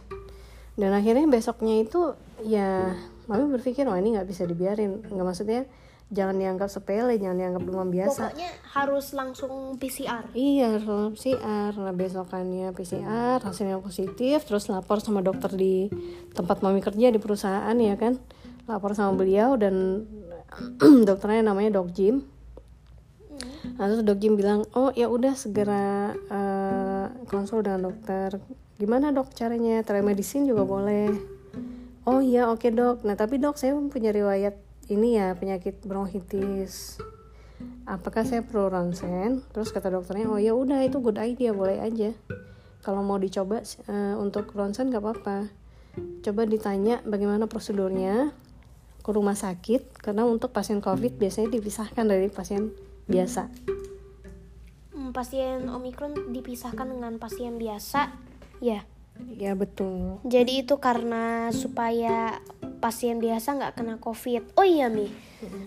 dan 0.78 0.90
akhirnya 0.94 1.26
besoknya 1.30 1.82
itu 1.82 2.18
ya 2.46 2.98
mami 3.26 3.46
berpikir 3.50 3.86
wah 3.90 3.98
ini 3.98 4.18
nggak 4.18 4.30
bisa 4.30 4.46
dibiarin 4.46 5.06
nggak 5.06 5.26
maksudnya 5.26 5.70
jangan 6.08 6.40
dianggap 6.40 6.72
sepele 6.72 7.20
jangan 7.20 7.36
dianggap 7.36 7.64
demam 7.68 7.92
biasa 7.92 8.32
pokoknya 8.32 8.50
harus 8.72 9.06
langsung 9.12 9.54
PCR 9.76 10.24
iya 10.32 10.80
harus 10.80 11.20
PCR 11.20 11.76
nah 11.76 11.92
besokannya 11.92 12.72
PCR 12.72 13.44
hasilnya 13.44 13.84
positif 13.84 14.48
terus 14.48 14.72
lapor 14.72 15.04
sama 15.04 15.20
dokter 15.20 15.52
di 15.52 15.92
tempat 16.32 16.64
mami 16.64 16.80
kerja 16.80 17.12
di 17.12 17.20
perusahaan 17.20 17.76
ya 17.76 18.00
kan 18.00 18.16
lapor 18.72 18.96
sama 18.96 19.20
beliau 19.20 19.60
dan 19.60 20.08
dokternya 21.08 21.52
namanya 21.52 21.84
dok 21.84 21.92
Jim 21.92 22.24
Nah, 23.78 23.86
terus 23.86 24.02
dok 24.02 24.18
Jim 24.18 24.34
bilang, 24.34 24.66
oh 24.74 24.90
ya 24.98 25.06
udah 25.06 25.38
segera 25.38 26.16
uh, 26.34 27.06
konsul 27.30 27.62
dengan 27.62 27.94
dokter. 27.94 28.42
Gimana 28.82 29.14
dok 29.14 29.30
caranya? 29.38 29.86
Telemedicine 29.86 30.50
juga 30.50 30.66
boleh. 30.66 31.14
Oh 32.08 32.18
iya 32.18 32.50
oke 32.50 32.66
okay, 32.66 32.72
dok. 32.74 33.06
Nah 33.06 33.14
tapi 33.14 33.38
dok 33.38 33.60
saya 33.62 33.78
punya 33.78 34.10
riwayat 34.10 34.58
ini 34.88 35.20
ya 35.20 35.36
penyakit 35.36 35.84
bronkitis. 35.84 37.00
Apakah 37.88 38.24
saya 38.28 38.44
perlu 38.44 38.70
ronsen? 38.70 39.44
Terus 39.52 39.72
kata 39.72 39.92
dokternya, 39.92 40.28
oh 40.30 40.40
ya 40.40 40.54
udah 40.54 40.84
itu 40.84 41.00
good 41.00 41.18
idea 41.20 41.52
boleh 41.52 41.80
aja. 41.80 42.14
Kalau 42.84 43.02
mau 43.04 43.20
dicoba 43.20 43.64
uh, 43.64 44.16
untuk 44.20 44.54
ronsen 44.54 44.94
gak 44.94 45.04
apa-apa. 45.04 45.50
Coba 46.22 46.46
ditanya 46.46 47.02
bagaimana 47.04 47.50
prosedurnya 47.50 48.32
ke 49.02 49.10
rumah 49.10 49.34
sakit 49.34 50.04
karena 50.04 50.28
untuk 50.28 50.52
pasien 50.52 50.84
COVID 50.84 51.18
biasanya 51.18 51.50
dipisahkan 51.52 52.06
dari 52.06 52.28
pasien 52.30 52.76
biasa. 53.08 53.50
Hmm, 54.94 55.10
pasien 55.16 55.66
Omikron 55.72 56.36
dipisahkan 56.36 56.86
dengan 56.86 57.18
pasien 57.18 57.56
biasa, 57.56 58.14
ya. 58.60 58.84
Ya 59.34 59.58
betul. 59.58 60.22
Jadi 60.28 60.62
itu 60.62 60.78
karena 60.78 61.50
supaya 61.50 62.38
pasien 62.88 63.20
biasa 63.20 63.60
nggak 63.60 63.76
kena 63.76 64.00
COVID. 64.00 64.56
Oh 64.56 64.64
iya 64.64 64.88
mi, 64.88 65.12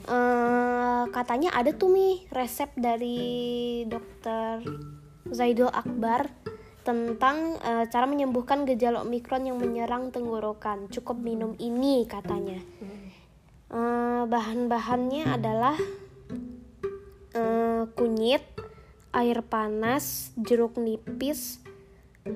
uh, 0.09 1.05
katanya 1.13 1.53
ada 1.53 1.77
tuh 1.77 1.93
mi 1.93 2.25
resep 2.33 2.73
dari 2.81 3.85
dokter 3.85 4.65
Zaidul 5.29 5.69
Akbar 5.69 6.33
tentang 6.81 7.61
uh, 7.61 7.85
cara 7.93 8.09
menyembuhkan 8.09 8.65
gejala 8.65 9.05
Omikron 9.05 9.45
yang 9.45 9.61
menyerang 9.61 10.09
tenggorokan. 10.09 10.89
Cukup 10.89 11.21
minum 11.21 11.61
ini 11.61 12.09
katanya. 12.09 12.57
Uh, 13.69 14.25
bahan-bahannya 14.25 15.29
adalah 15.29 15.77
uh, 17.37 17.85
kunyit, 18.01 18.49
air 19.13 19.45
panas, 19.45 20.33
jeruk 20.41 20.81
nipis, 20.81 21.61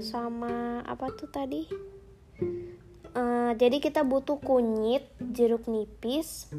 sama 0.05 0.85
apa 0.85 1.09
tuh 1.17 1.33
tadi? 1.33 1.65
Uh, 3.15 3.55
jadi 3.55 3.79
kita 3.79 4.03
butuh 4.03 4.43
kunyit, 4.43 5.07
jeruk 5.23 5.71
nipis, 5.71 6.51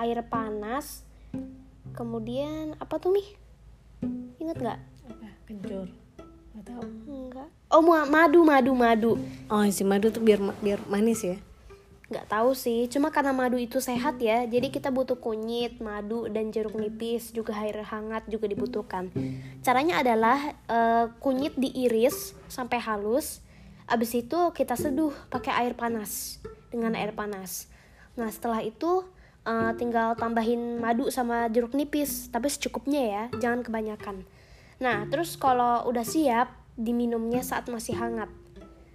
air 0.00 0.24
panas, 0.24 1.04
kemudian 1.92 2.72
apa 2.80 2.96
tuh 2.96 3.12
mi? 3.12 3.24
Ingat 4.40 4.56
nggak? 4.56 4.80
Apa? 5.12 5.28
Kencur. 5.44 5.88
Tahu. 6.60 6.84
Enggak. 7.08 7.48
Oh 7.72 7.80
madu, 7.84 8.40
madu, 8.44 8.72
madu. 8.76 9.12
Oh 9.48 9.64
si 9.68 9.80
madu 9.84 10.12
tuh 10.12 10.20
biar 10.20 10.40
biar 10.60 10.80
manis 10.88 11.24
ya? 11.24 11.36
nggak 12.10 12.26
tahu 12.26 12.58
sih 12.58 12.90
cuma 12.90 13.14
karena 13.14 13.30
madu 13.30 13.54
itu 13.54 13.78
sehat 13.78 14.18
ya 14.18 14.42
jadi 14.42 14.66
kita 14.66 14.90
butuh 14.90 15.14
kunyit 15.14 15.78
madu 15.78 16.26
dan 16.26 16.50
jeruk 16.50 16.74
nipis 16.74 17.30
juga 17.30 17.54
air 17.54 17.86
hangat 17.86 18.26
juga 18.26 18.50
dibutuhkan 18.50 19.14
caranya 19.62 20.02
adalah 20.02 20.58
uh, 20.66 21.06
kunyit 21.22 21.54
diiris 21.54 22.34
sampai 22.50 22.82
halus 22.82 23.38
abis 23.90 24.22
itu 24.22 24.38
kita 24.54 24.78
seduh 24.78 25.12
pakai 25.28 25.66
air 25.66 25.74
panas 25.74 26.38
dengan 26.70 26.94
air 26.94 27.10
panas. 27.10 27.66
Nah 28.14 28.30
setelah 28.30 28.62
itu 28.62 29.04
uh, 29.44 29.74
tinggal 29.74 30.14
tambahin 30.14 30.78
madu 30.78 31.10
sama 31.10 31.50
jeruk 31.50 31.74
nipis 31.74 32.30
tapi 32.30 32.46
secukupnya 32.46 33.02
ya 33.02 33.22
jangan 33.42 33.66
kebanyakan. 33.66 34.22
Nah 34.78 35.04
terus 35.10 35.34
kalau 35.34 35.84
udah 35.90 36.06
siap 36.06 36.54
diminumnya 36.78 37.44
saat 37.44 37.68
masih 37.68 37.98
hangat. 37.98 38.32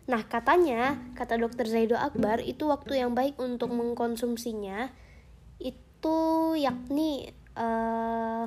Nah, 0.05 0.21
katanya, 0.21 1.01
kata 1.17 1.41
dokter 1.41 1.65
Zaido 1.65 1.97
Akbar, 1.97 2.37
itu 2.37 2.69
waktu 2.69 3.01
yang 3.01 3.17
baik 3.17 3.41
untuk 3.41 3.73
mengkonsumsinya 3.73 4.93
itu 5.57 6.19
yakni 6.53 7.33
uh, 7.57 8.45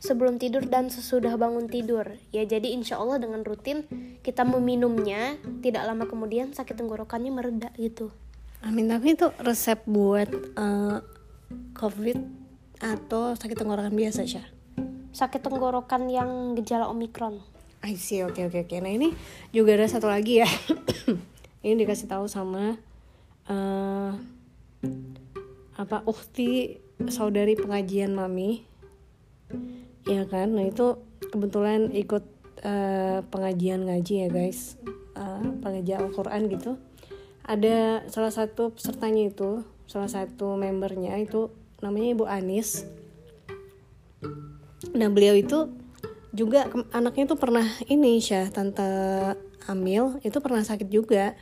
sebelum 0.00 0.40
tidur 0.40 0.64
dan 0.64 0.88
sesudah 0.88 1.36
bangun 1.36 1.68
tidur. 1.68 2.18
Ya, 2.32 2.42
jadi 2.48 2.72
insya 2.72 2.96
Allah 2.96 3.20
dengan 3.20 3.44
rutin 3.44 3.84
kita 4.24 4.42
meminumnya, 4.48 5.36
tidak 5.60 5.84
lama 5.84 6.08
kemudian 6.08 6.56
sakit 6.56 6.74
tenggorokannya 6.74 7.30
mereda 7.30 7.68
gitu. 7.76 8.10
Amin, 8.64 8.88
tapi 8.88 9.16
itu 9.16 9.28
resep 9.40 9.80
buat 9.84 10.28
uh, 10.56 11.00
COVID 11.76 12.18
atau 12.80 13.36
sakit 13.36 13.56
tenggorokan 13.56 13.92
biasa, 13.92 14.24
Syah? 14.24 14.48
Sakit 15.12 15.44
tenggorokan 15.44 16.08
yang 16.08 16.56
gejala 16.56 16.88
Omikron. 16.88 17.40
I 17.80 17.96
see, 17.96 18.20
oke 18.20 18.36
okay, 18.36 18.44
oke 18.48 18.60
okay, 18.60 18.60
oke. 18.64 18.68
Okay. 18.76 18.78
Nah 18.84 18.92
ini 18.92 19.08
juga 19.56 19.72
ada 19.76 19.88
satu 19.88 20.08
lagi 20.08 20.44
ya. 20.44 20.48
ini 21.64 21.80
dikasih 21.80 22.12
tahu 22.12 22.28
sama 22.28 22.76
uh, 23.48 24.12
apa 25.80 26.04
ukti 26.04 26.76
saudari 27.08 27.56
pengajian 27.56 28.12
mami, 28.12 28.68
ya 30.06 30.24
kan? 30.28 30.52
Nah 30.54 30.68
itu 30.68 31.00
kebetulan 31.32 31.92
ikut 31.92 32.24
uh, 32.64 33.24
pengajian 33.28 33.84
ngaji 33.88 34.14
ya 34.26 34.28
guys, 34.28 34.76
uh, 35.16 35.44
pengajian 35.60 36.08
Al-Quran 36.08 36.48
gitu. 36.52 36.76
Ada 37.44 38.06
salah 38.12 38.30
satu 38.30 38.70
pesertanya 38.76 39.32
itu, 39.32 39.64
salah 39.90 40.08
satu 40.08 40.54
membernya 40.54 41.18
itu 41.18 41.50
namanya 41.80 42.14
Ibu 42.14 42.24
Anis. 42.28 42.84
Nah 44.92 45.08
beliau 45.08 45.34
itu 45.34 45.72
juga 46.30 46.70
anaknya 46.94 47.34
tuh 47.34 47.38
pernah 47.38 47.66
ini 47.90 48.22
Syah 48.22 48.54
tante 48.54 48.86
Amil 49.66 50.22
itu 50.22 50.38
pernah 50.38 50.62
sakit 50.62 50.86
juga 50.86 51.34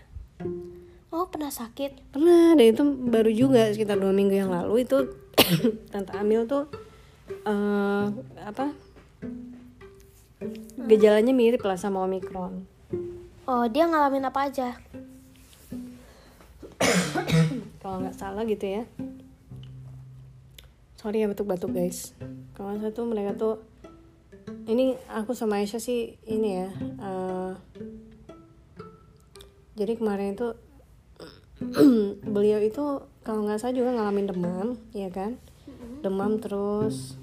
oh 1.12 1.28
pernah 1.28 1.52
sakit 1.52 2.12
pernah 2.12 2.56
dan 2.56 2.66
itu 2.72 2.82
baru 2.84 3.30
juga 3.32 3.68
sekitar 3.72 4.00
dua 4.00 4.16
minggu 4.16 4.34
yang 4.36 4.50
lalu 4.52 4.88
itu 4.88 5.12
tante 5.92 6.12
Amil 6.16 6.48
tuh 6.48 6.72
uh, 7.46 8.12
apa? 8.42 8.72
Gejalanya 10.88 11.32
mirip 11.36 11.62
lah 11.66 11.76
sama 11.76 12.04
Omikron 12.04 12.78
oh 13.48 13.64
dia 13.64 13.88
ngalamin 13.88 14.28
apa 14.28 14.52
aja? 14.52 14.76
Kalau 17.80 18.04
nggak 18.04 18.16
salah 18.20 18.44
gitu 18.44 18.68
ya. 18.68 18.84
Sorry 21.00 21.24
ya 21.24 21.32
batuk-batuk 21.32 21.72
guys. 21.72 22.12
Kalau 22.52 22.76
satu 22.76 23.08
mereka 23.08 23.32
tuh 23.40 23.64
ini 24.68 25.00
aku 25.08 25.32
sama 25.32 25.64
Aisyah 25.64 25.80
sih 25.80 26.20
ini 26.28 26.48
ya 26.60 26.68
uh, 27.00 27.52
jadi 29.76 29.96
kemarin 29.96 30.36
itu 30.36 30.56
beliau 32.36 32.60
itu 32.60 33.04
kalau 33.24 33.44
nggak 33.44 33.60
salah 33.60 33.76
juga 33.76 33.92
ngalamin 33.96 34.28
demam 34.28 34.68
ya 34.96 35.12
kan 35.12 35.36
demam 36.00 36.38
terus. 36.38 37.18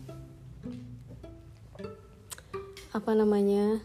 Apa 2.91 3.11
namanya? 3.15 3.83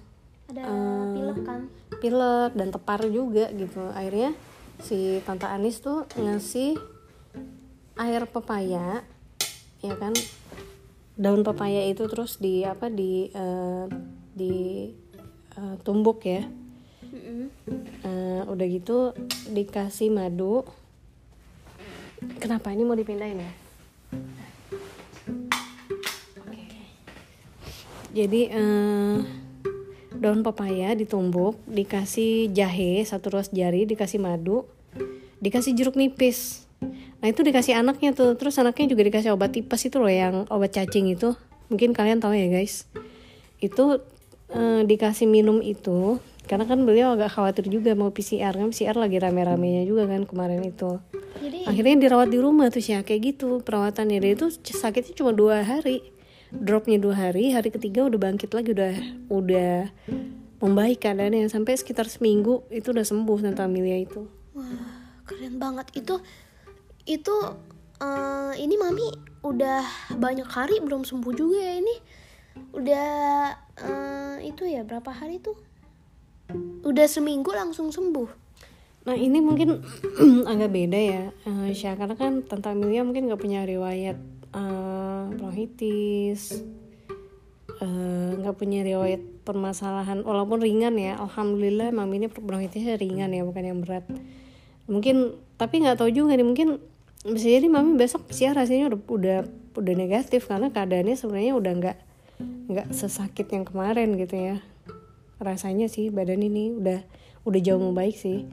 Ada 0.50 0.62
uh, 0.66 1.14
pilek 1.14 1.40
kan? 1.46 1.62
pilek 2.00 2.52
dan 2.56 2.68
tepar 2.72 3.04
juga 3.12 3.52
gitu. 3.52 3.84
Akhirnya 3.92 4.32
si 4.80 5.20
tante 5.28 5.44
Anis 5.44 5.84
tuh 5.84 6.08
ngasih 6.16 6.74
air 8.00 8.22
pepaya 8.26 9.04
ya 9.84 9.94
kan? 10.00 10.16
Daun 11.20 11.44
pepaya 11.44 11.84
itu 11.84 12.08
terus 12.08 12.40
di 12.40 12.64
apa 12.64 12.88
di 12.88 13.28
uh, 13.36 13.84
di 14.32 14.88
uh, 15.60 15.76
tumbuk 15.84 16.24
ya. 16.24 16.42
Uh, 18.00 18.42
udah 18.48 18.66
gitu 18.66 19.12
dikasih 19.52 20.08
madu. 20.08 20.64
Kenapa? 22.40 22.72
Ini 22.72 22.84
mau 22.84 22.96
dipindahin 22.96 23.44
ya 23.44 23.69
jadi 28.10 28.40
uh, 28.54 29.16
daun 30.16 30.44
pepaya 30.44 30.92
ditumbuk 30.92 31.56
dikasih 31.64 32.50
jahe 32.50 33.00
satu 33.06 33.38
ruas 33.38 33.48
jari 33.54 33.86
dikasih 33.86 34.20
madu 34.20 34.66
dikasih 35.40 35.72
jeruk 35.72 35.96
nipis 35.96 36.70
Nah 37.20 37.28
itu 37.28 37.44
dikasih 37.44 37.76
anaknya 37.76 38.16
tuh, 38.16 38.32
terus 38.34 38.56
anaknya 38.56 38.96
juga 38.96 39.04
dikasih 39.04 39.36
obat 39.36 39.52
tipes 39.52 39.84
itu 39.84 40.00
loh 40.00 40.08
yang 40.08 40.48
obat 40.48 40.72
cacing 40.72 41.12
itu. 41.12 41.36
Mungkin 41.68 41.92
kalian 41.92 42.18
tahu 42.18 42.32
ya 42.32 42.48
guys. 42.48 42.88
Itu 43.60 44.00
eh, 44.50 44.82
dikasih 44.88 45.28
minum 45.28 45.60
itu 45.60 46.18
karena 46.48 46.66
kan 46.66 46.82
beliau 46.82 47.14
agak 47.14 47.30
khawatir 47.36 47.70
juga 47.70 47.94
mau 47.94 48.10
PCR 48.10 48.50
kan 48.50 48.74
PCR 48.74 48.98
lagi 48.98 49.22
rame-ramenya 49.22 49.86
juga 49.86 50.08
kan 50.08 50.24
kemarin 50.24 50.64
itu. 50.64 50.98
Jadi 51.38 51.68
akhirnya 51.68 52.08
dirawat 52.08 52.32
di 52.32 52.38
rumah 52.40 52.72
tuh 52.72 52.80
sih 52.80 52.96
kayak 52.96 53.36
gitu 53.36 53.60
perawatannya. 53.62 54.18
Dan 54.18 54.30
itu 54.34 54.46
sakitnya 54.64 55.14
cuma 55.14 55.36
dua 55.36 55.60
hari. 55.60 56.00
Dropnya 56.50 56.98
dua 56.98 57.14
hari 57.30 57.54
hari 57.54 57.70
ketiga 57.70 58.06
udah 58.10 58.18
bangkit 58.18 58.50
lagi 58.50 58.74
udah 58.74 58.94
udah 59.30 59.74
membaik 60.60 61.02
keadaannya. 61.02 61.48
Sampai 61.48 61.78
sekitar 61.78 62.06
seminggu 62.06 62.66
itu 62.68 62.92
udah 62.92 63.06
sembuh 63.06 63.38
tante 63.40 63.62
Amelia 63.64 63.98
itu. 64.02 64.26
Wah, 64.54 65.24
keren 65.24 65.56
banget. 65.56 65.88
Itu 65.96 66.20
itu 67.08 67.34
eh, 68.02 68.52
ini 68.60 68.74
mami 68.76 69.08
udah 69.40 70.14
banyak 70.14 70.46
hari 70.46 70.78
belum 70.84 71.06
sembuh 71.06 71.32
juga 71.32 71.58
ya 71.58 71.74
ini. 71.80 71.96
Udah 72.76 73.08
eh, 73.80 74.36
itu 74.50 74.68
ya 74.68 74.84
berapa 74.84 75.10
hari 75.10 75.40
tuh? 75.40 75.56
Udah 76.82 77.06
seminggu 77.06 77.54
langsung 77.54 77.94
sembuh. 77.94 78.50
Nah 79.00 79.16
ini 79.16 79.40
mungkin 79.40 79.80
agak 80.50 80.70
beda 80.70 80.98
ya. 81.00 81.24
Uh, 81.48 81.72
Syah 81.72 81.96
Karena 81.96 82.18
kan 82.18 82.44
Tante 82.44 82.68
Amelia 82.68 83.00
mungkin 83.00 83.32
gak 83.32 83.40
punya 83.40 83.64
riwayat 83.64 84.20
uh, 84.54 85.30
bronkitis 85.34 86.62
eh, 87.80 88.30
nggak 88.38 88.54
uh, 88.54 88.58
punya 88.58 88.84
riwayat 88.84 89.22
permasalahan 89.46 90.20
walaupun 90.22 90.60
ringan 90.60 90.94
ya 91.00 91.16
alhamdulillah 91.16 91.90
mami 91.94 92.22
ini 92.22 92.28
bronkitisnya 92.28 93.00
ringan 93.00 93.32
ya 93.32 93.42
bukan 93.46 93.64
yang 93.64 93.78
berat. 93.82 94.04
Mungkin 94.90 95.38
tapi 95.56 95.82
nggak 95.82 96.02
tahu 96.02 96.10
juga 96.12 96.34
nih 96.34 96.46
mungkin 96.46 96.82
bisa 97.20 97.46
jadi 97.46 97.68
mami 97.68 98.00
besok 98.00 98.28
sih 98.32 98.48
rasanya 98.48 98.92
udah 98.92 99.00
udah 99.06 99.38
udah 99.76 99.94
negatif 99.94 100.48
karena 100.48 100.72
keadaannya 100.72 101.16
sebenarnya 101.16 101.54
udah 101.56 101.72
nggak 101.78 101.98
nggak 102.70 102.86
sesakit 102.94 103.46
yang 103.52 103.64
kemarin 103.64 104.18
gitu 104.18 104.36
ya. 104.36 104.56
Rasanya 105.40 105.88
sih 105.88 106.12
badan 106.12 106.44
ini 106.44 106.74
udah 106.74 107.00
udah 107.48 107.60
jauh 107.60 107.80
membaik 107.80 108.16
sih. 108.18 108.44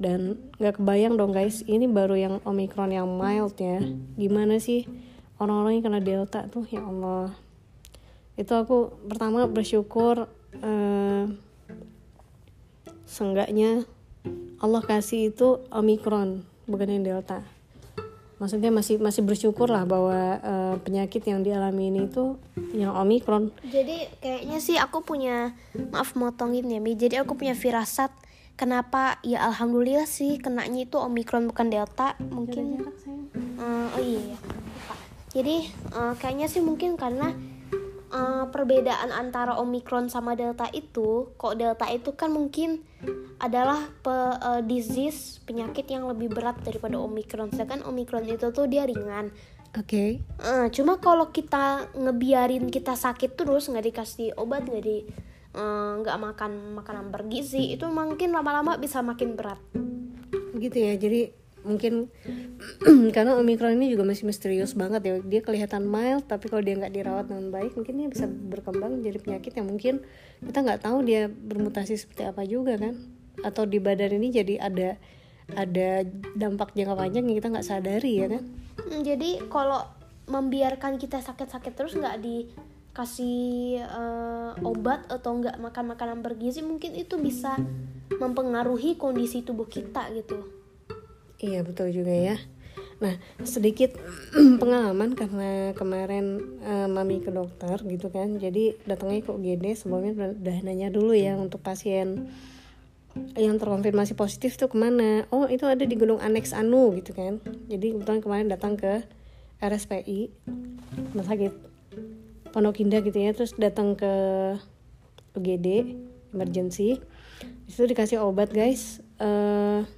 Dan 0.00 0.40
nggak 0.56 0.80
kebayang 0.80 1.20
dong 1.20 1.36
guys 1.36 1.60
ini 1.68 1.84
baru 1.84 2.16
yang 2.16 2.34
omikron 2.48 2.94
yang 2.94 3.08
mild 3.08 3.52
ya. 3.60 3.82
Gimana 4.16 4.56
sih 4.56 4.88
orang-orang 5.40 5.80
yang 5.80 5.84
kena 5.88 6.00
delta 6.04 6.40
tuh 6.52 6.68
ya 6.68 6.84
Allah. 6.84 7.32
Itu 8.36 8.52
aku 8.54 8.92
pertama 9.08 9.48
bersyukur 9.48 10.28
uh, 10.60 11.24
seenggaknya 13.08 13.88
Allah 14.60 14.84
kasih 14.84 15.32
itu 15.32 15.64
omikron 15.72 16.44
bukan 16.68 16.88
yang 16.92 17.04
delta. 17.04 17.40
Maksudnya 18.40 18.72
masih 18.72 18.96
masih 18.96 19.20
bersyukur 19.20 19.68
lah 19.68 19.84
bahwa 19.84 20.40
uh, 20.40 20.74
penyakit 20.80 21.20
yang 21.28 21.44
dialami 21.44 21.92
ini 21.92 22.08
itu 22.08 22.40
yang 22.72 22.96
omikron 22.96 23.52
jadi 23.68 24.08
kayaknya 24.16 24.58
sih 24.64 24.80
aku 24.80 25.04
punya 25.04 25.52
maaf 25.92 26.16
motongin 26.16 26.68
ya 26.68 26.80
mi. 26.80 26.96
Jadi 26.96 27.20
aku 27.20 27.36
punya 27.36 27.52
firasat 27.52 28.08
kenapa 28.56 29.20
ya 29.20 29.44
alhamdulillah 29.44 30.08
sih 30.08 30.40
kenanya 30.40 30.88
itu 30.88 30.96
omikron 30.96 31.48
bukan 31.52 31.68
delta? 31.68 32.16
Mungkin 32.20 32.84
uh, 33.60 33.96
oh 33.96 34.00
iya, 34.00 34.20
iya. 34.32 34.59
Jadi 35.30 35.66
uh, 35.94 36.14
kayaknya 36.18 36.50
sih 36.50 36.62
mungkin 36.62 36.98
karena 36.98 37.34
uh, 38.10 38.50
perbedaan 38.50 39.14
antara 39.14 39.56
omikron 39.58 40.10
sama 40.10 40.34
delta 40.34 40.66
itu 40.74 41.30
kok 41.38 41.54
delta 41.54 41.86
itu 41.90 42.14
kan 42.18 42.34
mungkin 42.34 42.82
adalah 43.40 43.88
pe, 44.02 44.12
uh, 44.12 44.60
disease 44.60 45.40
penyakit 45.46 45.88
yang 45.88 46.10
lebih 46.10 46.28
berat 46.30 46.58
daripada 46.60 46.98
omikron 46.98 47.48
sedangkan 47.54 47.86
omikron 47.86 48.26
itu 48.26 48.50
tuh 48.50 48.66
dia 48.66 48.84
ringan 48.84 49.30
Oke. 49.70 49.86
Okay. 49.86 50.10
Uh, 50.42 50.66
cuma 50.74 50.98
kalau 50.98 51.30
kita 51.30 51.86
ngebiarin 51.94 52.74
kita 52.74 52.98
sakit 52.98 53.38
terus 53.38 53.70
nggak 53.70 53.94
dikasih 53.94 54.34
obat 54.34 54.66
nggak 54.66 54.82
di 54.82 55.06
nggak 55.54 56.18
uh, 56.18 56.22
makan 56.26 56.74
makanan 56.74 57.14
bergizi 57.14 57.74
itu 57.74 57.86
mungkin 57.86 58.34
lama-lama 58.34 58.78
bisa 58.82 58.98
makin 58.98 59.38
berat 59.38 59.62
gitu 60.60 60.76
ya 60.76 60.94
jadi 61.00 61.32
mungkin 61.62 62.08
karena 63.14 63.36
omikron 63.36 63.76
ini 63.76 63.92
juga 63.92 64.04
masih 64.08 64.24
misterius 64.28 64.72
banget 64.72 65.02
ya. 65.04 65.14
Dia 65.20 65.40
kelihatan 65.44 65.86
mild 65.86 66.24
tapi 66.26 66.48
kalau 66.48 66.64
dia 66.64 66.76
nggak 66.76 66.94
dirawat 66.94 67.26
dengan 67.28 67.52
baik 67.52 67.76
mungkin 67.76 67.94
dia 68.00 68.08
bisa 68.08 68.26
berkembang 68.26 69.04
jadi 69.04 69.18
penyakit 69.20 69.52
yang 69.56 69.68
mungkin 69.68 69.94
kita 70.44 70.58
nggak 70.60 70.80
tahu 70.84 71.04
dia 71.04 71.28
bermutasi 71.28 71.96
seperti 72.00 72.22
apa 72.28 72.42
juga 72.48 72.76
kan. 72.80 72.96
Atau 73.40 73.64
di 73.68 73.80
badan 73.80 74.16
ini 74.16 74.28
jadi 74.32 74.54
ada 74.60 74.96
ada 75.56 76.06
dampak 76.38 76.74
jangka 76.78 76.94
panjang 76.94 77.24
yang 77.26 77.36
kita 77.38 77.48
nggak 77.50 77.66
sadari 77.66 78.12
ya 78.22 78.26
kan. 78.30 78.42
Hmm, 78.80 79.00
jadi 79.02 79.42
kalau 79.50 79.82
membiarkan 80.30 80.96
kita 80.96 81.18
sakit-sakit 81.18 81.72
terus 81.74 81.98
nggak 81.98 82.22
di 82.22 82.46
kasih 82.90 83.80
uh, 83.86 84.52
obat 84.66 85.06
atau 85.06 85.38
enggak 85.38 85.56
makan 85.62 85.94
makanan 85.94 86.18
bergizi 86.26 86.62
mungkin 86.62 86.98
itu 86.98 87.18
bisa 87.22 87.54
mempengaruhi 88.18 88.98
kondisi 88.98 89.46
tubuh 89.46 89.70
kita 89.70 90.10
gitu. 90.14 90.59
Iya 91.40 91.64
betul 91.64 91.88
juga 91.90 92.12
ya. 92.12 92.36
Nah 93.00 93.16
sedikit 93.48 93.96
pengalaman 94.60 95.16
karena 95.16 95.72
kemarin 95.72 96.60
uh, 96.60 96.84
mami 96.84 97.24
ke 97.24 97.32
dokter 97.32 97.80
gitu 97.88 98.12
kan, 98.12 98.36
jadi 98.36 98.76
datangnya 98.84 99.24
ke 99.24 99.30
UGD 99.32 99.64
sebelumnya 99.72 100.36
udah 100.36 100.56
nanya 100.60 100.92
dulu 100.92 101.16
ya 101.16 101.40
untuk 101.40 101.64
pasien 101.64 102.28
yang 103.34 103.58
terkonfirmasi 103.58 104.14
positif 104.14 104.54
tuh 104.60 104.68
ke 104.70 104.76
mana. 104.76 105.26
Oh 105.34 105.48
itu 105.48 105.66
ada 105.66 105.82
di 105.82 105.96
gedung 105.96 106.20
aneks 106.20 106.52
anu 106.52 106.94
gitu 106.94 107.16
kan. 107.16 107.40
Jadi 107.66 107.96
kebetulan 107.96 108.20
kemarin 108.20 108.46
datang 108.52 108.76
ke 108.76 109.02
RSPI 109.60 110.30
rumah 111.12 111.26
sakit 111.26 111.52
Pondok 112.52 112.84
Indah 112.84 113.00
gitu 113.02 113.18
ya. 113.18 113.32
Terus 113.34 113.56
datang 113.56 113.96
ke 113.98 114.12
UGD 115.34 115.96
emergency. 116.36 117.02
Itu 117.66 117.88
dikasih 117.88 118.22
obat 118.22 118.54
guys. 118.54 119.02
Uh, 119.18 119.88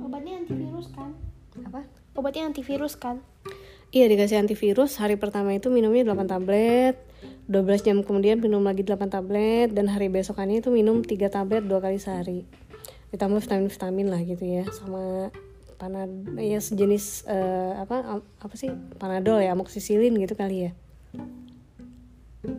obatnya 0.00 0.40
antivirus 0.40 0.88
kan? 0.96 1.10
Apa? 1.68 1.80
Obatnya 2.16 2.48
antivirus 2.48 2.94
kan? 2.96 3.20
Iya 3.92 4.08
dikasih 4.08 4.40
antivirus. 4.40 4.96
Hari 4.96 5.20
pertama 5.20 5.52
itu 5.52 5.68
minumnya 5.68 6.16
8 6.16 6.24
tablet. 6.24 6.96
12 7.44 7.84
jam 7.84 7.96
kemudian 8.00 8.40
minum 8.40 8.64
lagi 8.64 8.80
8 8.88 9.12
tablet. 9.12 9.68
Dan 9.68 9.92
hari 9.92 10.08
besokannya 10.08 10.64
itu 10.64 10.72
minum 10.72 11.04
3 11.04 11.28
tablet 11.28 11.60
dua 11.68 11.84
kali 11.84 12.00
sehari. 12.00 12.48
Ditambah 13.12 13.44
vitamin-vitamin 13.44 14.08
lah 14.08 14.20
gitu 14.24 14.44
ya. 14.48 14.64
Sama 14.72 15.28
panad 15.76 16.08
ya 16.40 16.56
sejenis 16.62 17.28
uh, 17.28 17.84
apa 17.84 18.24
apa 18.40 18.54
sih? 18.56 18.72
Panadol 18.96 19.44
ya 19.44 19.52
amoxicillin 19.52 20.16
gitu 20.16 20.32
kali 20.40 20.68
ya. 20.68 20.72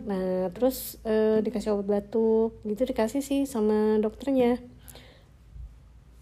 Nah 0.06 0.54
terus 0.54 1.02
uh, 1.02 1.42
dikasih 1.42 1.74
obat 1.74 1.90
batuk. 1.90 2.62
Gitu 2.62 2.86
dikasih 2.86 3.26
sih 3.26 3.50
sama 3.50 3.98
dokternya 3.98 4.62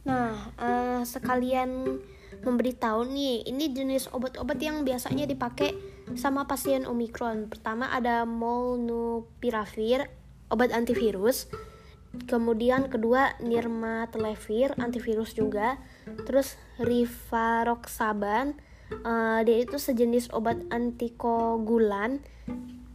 nah 0.01 0.49
uh, 0.57 1.01
sekalian 1.05 2.01
memberitahu 2.41 3.05
nih 3.05 3.45
ini 3.45 3.69
jenis 3.69 4.09
obat-obat 4.09 4.57
yang 4.57 4.81
biasanya 4.81 5.29
dipakai 5.29 5.77
sama 6.17 6.49
pasien 6.49 6.89
omikron 6.89 7.45
pertama 7.47 7.93
ada 7.93 8.25
molnupiravir 8.25 10.09
obat 10.49 10.73
antivirus. 10.73 11.47
Kemudian 12.27 12.91
kedua 12.91 13.39
nirmatrelvir 13.39 14.75
antivirus 14.75 15.31
juga. 15.31 15.79
Terus 16.27 16.59
rivaroxaban 16.75 18.59
uh, 19.07 19.39
dia 19.47 19.63
itu 19.63 19.79
sejenis 19.79 20.35
obat 20.35 20.59
antikogulan 20.75 22.19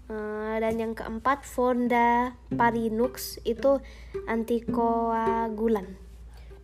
Eh, 0.06 0.56
dan 0.62 0.78
yang 0.78 0.94
keempat 0.94 1.42
Fonda 1.42 2.38
Parinux 2.54 3.42
itu 3.42 3.82
antikoagulan. 4.30 5.98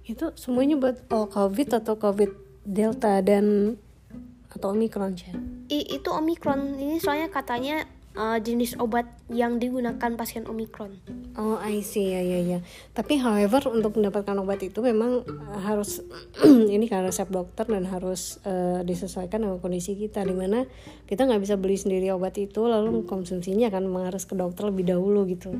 Itu 0.02 0.34
semuanya 0.34 0.78
buat 0.78 1.06
oh, 1.14 1.30
COVID 1.30 1.82
atau 1.82 1.94
COVID 1.98 2.30
Delta 2.66 3.22
dan 3.22 3.76
atau 4.52 4.76
Omikron 4.76 5.16
ya? 5.16 5.32
itu 5.72 6.12
Omikron 6.12 6.76
ini 6.76 7.00
soalnya 7.00 7.32
katanya 7.32 7.88
uh, 8.12 8.36
jenis 8.36 8.76
obat 8.76 9.08
yang 9.32 9.56
digunakan 9.56 10.12
pasien 10.20 10.44
Omikron. 10.44 11.00
Oh, 11.32 11.56
I 11.56 11.80
see 11.80 12.12
ya 12.12 12.20
ya 12.20 12.40
ya. 12.44 12.58
Tapi 12.92 13.16
however 13.16 13.72
untuk 13.72 13.96
mendapatkan 13.96 14.36
obat 14.36 14.60
itu 14.60 14.84
memang 14.84 15.24
uh, 15.24 15.60
harus 15.64 16.04
ini 16.44 16.84
karena 16.92 17.08
resep 17.08 17.32
dokter 17.32 17.64
dan 17.64 17.88
harus 17.88 18.36
uh, 18.44 18.84
disesuaikan 18.84 19.48
dengan 19.48 19.58
kondisi 19.64 19.96
kita 19.96 20.20
di 20.28 20.36
mana 20.36 20.68
kita 21.08 21.24
nggak 21.24 21.40
bisa 21.40 21.56
beli 21.56 21.80
sendiri 21.80 22.12
obat 22.12 22.36
itu 22.36 22.60
lalu 22.68 23.08
konsumsinya 23.08 23.72
kan 23.72 23.88
memang 23.88 24.12
harus 24.12 24.28
ke 24.28 24.36
dokter 24.36 24.68
lebih 24.68 24.92
dahulu 24.92 25.24
gitu. 25.24 25.56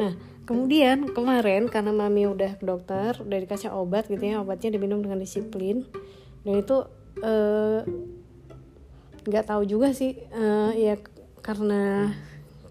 Nah, 0.00 0.16
kemudian 0.50 1.14
kemarin 1.14 1.70
karena 1.70 1.94
mami 1.94 2.26
udah 2.26 2.58
ke 2.58 2.66
dokter, 2.66 3.14
udah 3.22 3.38
dikasih 3.38 3.70
obat 3.70 4.10
gitu 4.10 4.18
ya, 4.18 4.42
obatnya 4.42 4.74
diminum 4.74 4.98
dengan 4.98 5.22
disiplin. 5.22 5.86
Dan 6.42 6.66
itu 6.66 6.90
uh, 7.22 7.86
nggak 9.30 9.46
tahu 9.46 9.62
juga 9.68 9.94
sih 9.94 10.16
uh, 10.32 10.72
ya 10.74 10.98
karena 11.44 12.10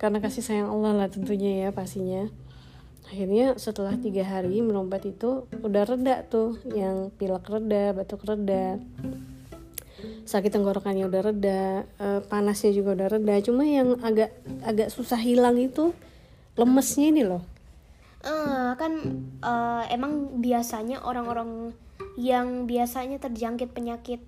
karena 0.02 0.18
kasih 0.20 0.42
sayang 0.42 0.70
Allah 0.72 0.92
lah 0.96 1.08
tentunya 1.12 1.68
ya 1.68 1.70
pastinya 1.70 2.26
akhirnya 3.10 3.58
setelah 3.58 3.98
tiga 3.98 4.22
hari 4.26 4.62
obat 4.62 5.06
itu 5.06 5.50
udah 5.50 5.84
reda 5.86 6.26
tuh 6.30 6.62
yang 6.74 7.10
pilek 7.18 7.46
reda 7.50 7.94
batuk 7.94 8.22
reda 8.26 8.78
sakit 10.30 10.54
tenggorokannya 10.54 11.10
udah 11.10 11.22
reda 11.26 11.62
uh, 11.98 12.22
panasnya 12.30 12.70
juga 12.70 12.94
udah 12.98 13.08
reda 13.18 13.36
cuma 13.42 13.66
yang 13.66 13.98
agak 14.06 14.34
agak 14.62 14.94
susah 14.94 15.18
hilang 15.18 15.58
itu 15.58 15.94
lemesnya 16.54 17.10
ini 17.10 17.24
loh 17.26 17.42
uh, 18.26 18.72
kan 18.76 18.94
uh, 19.44 19.84
emang 19.92 20.42
biasanya 20.44 21.04
orang-orang 21.04 21.76
yang 22.20 22.68
biasanya 22.68 23.20
terjangkit 23.20 23.72
penyakit 23.72 24.24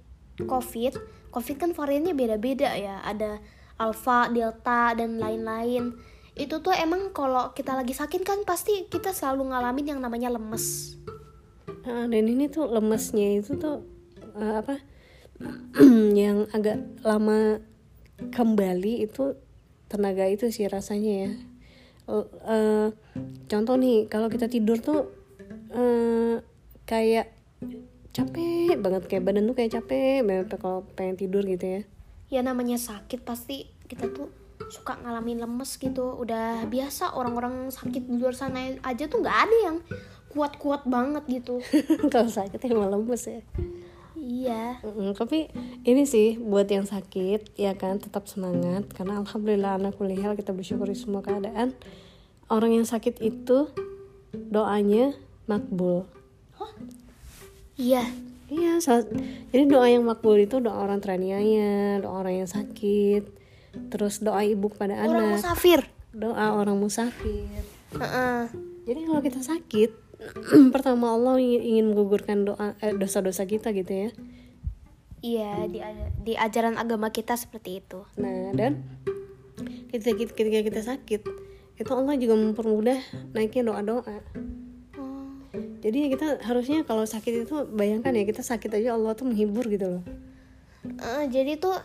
covid 0.48 0.96
covid 1.32 1.58
kan 1.58 1.72
variannya 1.72 2.14
beda-beda 2.14 2.76
ya. 2.76 3.00
Ada 3.02 3.40
alfa 3.80 4.30
delta 4.30 4.94
dan 4.94 5.18
lain-lain. 5.18 5.96
Itu 6.36 6.60
tuh 6.60 6.76
emang 6.76 7.16
kalau 7.16 7.56
kita 7.56 7.74
lagi 7.74 7.96
sakit 7.96 8.22
kan 8.22 8.44
pasti 8.44 8.86
kita 8.92 9.16
selalu 9.16 9.56
ngalamin 9.56 9.98
yang 9.98 10.00
namanya 10.04 10.30
lemes. 10.30 11.00
Ah, 11.88 12.06
dan 12.06 12.30
ini 12.30 12.46
tuh 12.52 12.70
lemesnya 12.70 13.42
itu 13.42 13.58
tuh 13.58 13.82
eh, 14.38 14.62
apa 14.62 14.86
yang 16.22 16.46
agak 16.54 16.78
lama 17.02 17.58
kembali 18.22 19.02
itu 19.02 19.34
tenaga 19.90 20.30
itu 20.30 20.54
sih 20.54 20.70
rasanya 20.70 21.14
ya 21.26 21.32
Eh, 22.12 22.28
eh, 22.52 22.88
contoh 23.48 23.76
nih 23.80 24.12
kalau 24.12 24.28
kita 24.28 24.52
tidur 24.52 24.78
tuh 24.84 25.08
eh, 25.72 26.44
kayak 26.84 27.32
capek 28.12 28.76
banget 28.76 29.08
kayak 29.08 29.24
badan 29.24 29.48
tuh 29.48 29.56
kayak 29.56 29.72
capek 29.80 30.28
banget 30.28 30.52
kalau 30.60 30.84
pengen 31.00 31.16
tidur 31.16 31.48
gitu 31.48 31.80
ya. 31.80 31.82
Ya 32.28 32.42
namanya 32.44 32.76
sakit 32.76 33.24
pasti 33.24 33.72
kita 33.88 34.12
tuh 34.12 34.28
suka 34.68 35.00
ngalamin 35.00 35.40
lemes 35.40 35.80
gitu. 35.80 36.20
Udah 36.20 36.68
biasa 36.68 37.16
orang-orang 37.16 37.72
sakit 37.72 38.04
di 38.08 38.20
luar 38.20 38.36
sana 38.36 38.76
aja 38.84 39.08
tuh 39.08 39.24
nggak 39.24 39.40
ada 39.48 39.58
yang 39.72 39.78
kuat-kuat 40.32 40.84
banget 40.88 41.24
gitu. 41.28 41.64
Kalau 42.12 42.28
sakit 42.28 42.60
emang 42.68 42.92
lemes 42.92 43.24
ya 43.28 43.40
iya. 44.22 44.78
Mm, 44.86 45.18
tapi 45.18 45.50
ini 45.82 46.06
sih 46.06 46.38
buat 46.38 46.70
yang 46.70 46.86
sakit 46.86 47.58
ya 47.58 47.74
kan 47.74 47.98
tetap 47.98 48.30
semangat. 48.30 48.86
Karena 48.94 49.18
alhamdulillah 49.18 49.82
anak 49.82 49.98
kuliah 49.98 50.38
kita 50.38 50.54
bersyukuri 50.54 50.94
semua 50.94 51.26
keadaan. 51.26 51.74
Orang 52.46 52.78
yang 52.78 52.86
sakit 52.86 53.18
itu 53.18 53.74
doanya 54.32 55.18
makbul. 55.50 56.06
Iya. 57.82 58.06
Iya 58.52 58.84
saat- 58.84 59.08
jadi 59.50 59.64
doa 59.64 59.88
yang 59.88 60.04
makbul 60.04 60.36
itu 60.36 60.60
doa 60.60 60.76
orang 60.76 61.00
teraniaya 61.00 62.04
doa 62.04 62.22
orang 62.22 62.46
yang 62.46 62.50
sakit. 62.52 63.24
Terus 63.90 64.20
doa 64.20 64.44
ibu 64.44 64.68
kepada 64.68 65.00
orang 65.02 65.34
anak. 65.34 65.42
musafir? 65.42 65.82
Doa 66.12 66.60
orang 66.60 66.76
musafir. 66.78 67.64
Heeh. 67.92 68.42
jadi 68.82 69.00
kalau 69.04 69.22
kita 69.22 69.40
sakit 69.44 69.92
pertama 70.76 71.18
Allah 71.18 71.42
ingin, 71.42 71.92
menggugurkan 71.92 72.46
doa 72.46 72.78
eh, 72.80 72.94
dosa-dosa 72.94 73.50
kita 73.50 73.74
gitu 73.74 73.92
ya 73.92 74.10
iya 75.22 75.54
di 75.70 75.82
di 76.22 76.34
ajaran 76.38 76.78
agama 76.78 77.14
kita 77.14 77.38
seperti 77.38 77.82
itu 77.82 78.06
Nah, 78.18 78.54
dan 78.54 78.82
ketika, 79.92 80.34
ketika 80.34 80.60
kita 80.64 80.82
sakit, 80.82 81.22
itu 81.78 81.92
Allah 81.92 82.16
juga 82.16 82.36
mempermudah 82.40 83.00
naiknya 83.36 83.74
doa-doa. 83.74 84.18
Oh. 84.98 85.28
Jadi 85.84 85.98
ya 86.06 86.08
kita 86.14 86.28
harusnya 86.46 86.86
kalau 86.88 87.04
sakit 87.04 87.46
itu 87.48 87.56
bayangkan 87.74 88.16
ya 88.16 88.24
kita 88.24 88.42
sakit 88.42 88.72
aja 88.78 88.96
Allah 88.96 89.18
tuh 89.18 89.28
menghibur 89.28 89.68
gitu 89.68 90.00
loh. 90.00 90.04
Eh, 90.86 91.24
jadi 91.30 91.60
tuh 91.60 91.78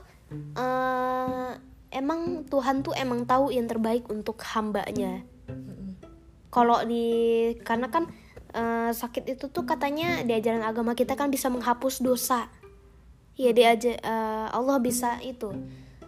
eh 0.57 1.51
emang 1.95 2.45
Tuhan 2.51 2.83
tuh 2.83 2.93
emang 2.97 3.25
tahu 3.25 3.51
yang 3.55 3.67
terbaik 3.67 4.07
untuk 4.13 4.39
hambanya. 4.55 5.25
Kalau 6.53 6.81
di 6.89 7.05
karena 7.61 7.93
kan 7.93 8.09
eh, 8.57 8.91
sakit 8.97 9.37
itu 9.37 9.53
tuh 9.53 9.69
katanya 9.69 10.25
di 10.25 10.33
ajaran 10.33 10.65
agama 10.65 10.97
kita 10.97 11.13
kan 11.13 11.29
bisa 11.29 11.53
menghapus 11.53 12.01
dosa. 12.01 12.49
Ya 13.37 13.53
di 13.53 13.69
aja 13.69 13.93
eh, 14.01 14.47
Allah 14.51 14.81
bisa 14.81 15.21
itu. 15.21 15.53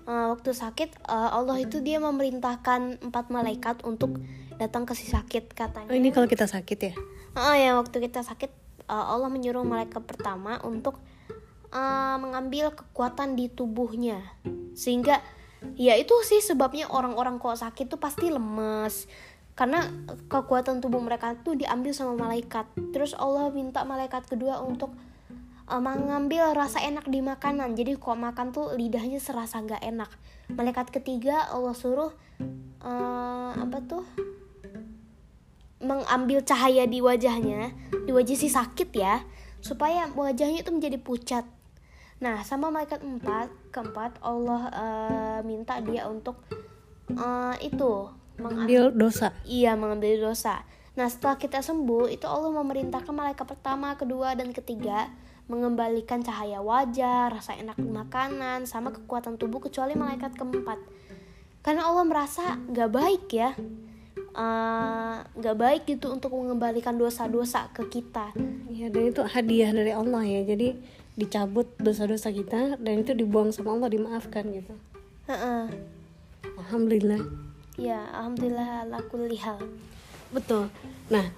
Eh, 0.09 0.27
waktu 0.33 0.57
sakit 0.57 1.05
eh, 1.05 1.31
Allah 1.37 1.61
itu 1.61 1.85
dia 1.85 2.01
memerintahkan 2.01 3.05
empat 3.05 3.29
malaikat 3.29 3.85
untuk 3.85 4.17
datang 4.57 4.89
ke 4.89 4.97
si 4.97 5.07
sakit 5.07 5.53
katanya. 5.53 5.93
Oh, 5.93 5.97
ini 5.97 6.09
kalau 6.09 6.25
kita 6.25 6.49
sakit 6.49 6.79
ya. 6.81 6.95
Ah 7.37 7.55
ya 7.55 7.77
waktu 7.77 8.01
kita 8.03 8.25
sakit 8.25 8.51
uh, 8.89 9.07
Allah 9.15 9.29
menyuruh 9.31 9.63
malaikat 9.63 10.03
pertama 10.03 10.59
untuk 10.65 10.99
uh, 11.71 12.17
mengambil 12.19 12.73
kekuatan 12.73 13.37
di 13.37 13.53
tubuhnya 13.53 14.25
sehingga 14.73 15.21
ya 15.77 15.95
itu 15.95 16.15
sih 16.25 16.41
sebabnya 16.41 16.89
orang-orang 16.89 17.37
kok 17.37 17.61
sakit 17.61 17.87
tuh 17.93 18.01
pasti 18.01 18.33
lemes 18.33 19.07
karena 19.59 19.90
kekuatan 20.31 20.79
tubuh 20.79 21.03
mereka 21.03 21.35
tuh 21.42 21.59
diambil 21.59 21.90
sama 21.90 22.14
malaikat. 22.14 22.71
Terus 22.94 23.11
Allah 23.18 23.51
minta 23.51 23.83
malaikat 23.83 24.31
kedua 24.31 24.62
untuk 24.62 24.94
uh, 25.66 25.83
mengambil 25.83 26.55
rasa 26.55 26.79
enak 26.79 27.11
di 27.11 27.18
makanan. 27.18 27.75
Jadi 27.75 27.99
kok 27.99 28.14
makan 28.14 28.55
tuh 28.55 28.71
lidahnya 28.79 29.18
serasa 29.18 29.59
gak 29.66 29.83
enak. 29.83 30.07
Malaikat 30.55 30.94
ketiga 30.94 31.51
Allah 31.51 31.75
suruh 31.75 32.14
uh, 32.87 33.51
apa 33.59 33.83
tuh? 33.83 34.07
Mengambil 35.83 36.47
cahaya 36.47 36.87
di 36.87 37.03
wajahnya, 37.03 37.75
di 38.07 38.11
wajah 38.14 38.38
si 38.38 38.47
sakit 38.47 38.90
ya, 38.94 39.27
supaya 39.59 40.07
wajahnya 40.14 40.62
itu 40.62 40.71
menjadi 40.71 40.99
pucat. 41.03 41.47
Nah, 42.18 42.42
sama 42.42 42.71
malaikat 42.75 42.99
empat, 42.99 43.47
keempat 43.71 44.18
Allah 44.27 44.62
eh, 44.75 45.38
minta 45.47 45.79
dia 45.79 46.11
untuk 46.11 46.42
eh, 47.14 47.55
itu 47.62 48.11
mengambil 48.38 48.94
Ambil 48.94 48.96
dosa. 48.96 49.29
iya 49.44 49.74
mengambil 49.74 50.31
dosa. 50.31 50.62
Nah, 50.98 51.07
setelah 51.07 51.38
kita 51.38 51.62
sembuh, 51.62 52.11
itu 52.11 52.27
Allah 52.27 52.51
memerintahkan 52.51 53.14
malaikat 53.14 53.46
pertama, 53.46 53.94
kedua, 53.94 54.35
dan 54.35 54.51
ketiga 54.51 55.07
mengembalikan 55.48 56.20
cahaya 56.20 56.61
wajah, 56.61 57.33
rasa 57.33 57.57
enak 57.57 57.81
di 57.81 57.88
makanan, 57.88 58.68
sama 58.68 58.92
kekuatan 58.92 59.40
tubuh 59.40 59.64
kecuali 59.64 59.96
malaikat 59.96 60.37
keempat. 60.37 60.77
Karena 61.64 61.88
Allah 61.88 62.05
merasa 62.05 62.61
gak 62.68 62.90
baik 62.92 63.24
ya, 63.33 63.57
eh, 64.37 65.16
nggak 65.24 65.57
baik 65.57 65.83
gitu 65.88 66.12
untuk 66.12 66.37
mengembalikan 66.37 66.94
dosa-dosa 67.01 67.72
ke 67.72 67.88
kita. 67.88 68.37
Iya, 68.68 68.92
dan 68.92 69.09
itu 69.09 69.24
hadiah 69.24 69.72
dari 69.72 69.90
Allah 69.90 70.22
ya. 70.22 70.44
Jadi 70.44 70.77
dicabut 71.18 71.66
dosa-dosa 71.81 72.31
kita 72.31 72.79
dan 72.79 72.94
itu 73.03 73.16
dibuang 73.16 73.51
sama 73.51 73.74
Allah 73.74 73.90
dimaafkan 73.90 74.44
gitu. 74.53 74.74
Heeh. 75.27 75.66
Alhamdulillah. 76.61 77.48
Ya, 77.79 78.11
alhamdulillah 78.11 78.91
ala 78.91 78.99
kulli 79.07 79.38
hal. 79.38 79.62
Betul. 80.35 80.67
Nah, 81.14 81.31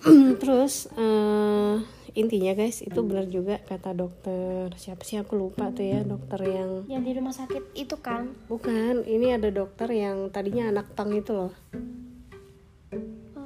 terus 0.40 0.88
eh, 0.96 1.76
intinya 2.16 2.56
guys 2.56 2.80
itu 2.80 2.96
benar 3.04 3.28
juga 3.28 3.60
kata 3.60 3.92
dokter 3.92 4.72
siapa 4.80 5.04
sih 5.04 5.20
aku 5.20 5.36
lupa 5.36 5.68
tuh 5.68 5.84
ya 5.84 6.00
dokter 6.00 6.40
yang 6.48 6.88
Yang 6.88 7.02
di 7.04 7.12
rumah 7.20 7.36
sakit 7.36 7.76
itu 7.76 7.96
kan, 8.00 8.32
bukan 8.48 9.04
ini 9.04 9.36
ada 9.36 9.52
dokter 9.52 9.92
yang 9.92 10.32
tadinya 10.32 10.72
anak 10.72 10.96
pang 10.96 11.12
itu 11.12 11.36
loh. 11.36 11.52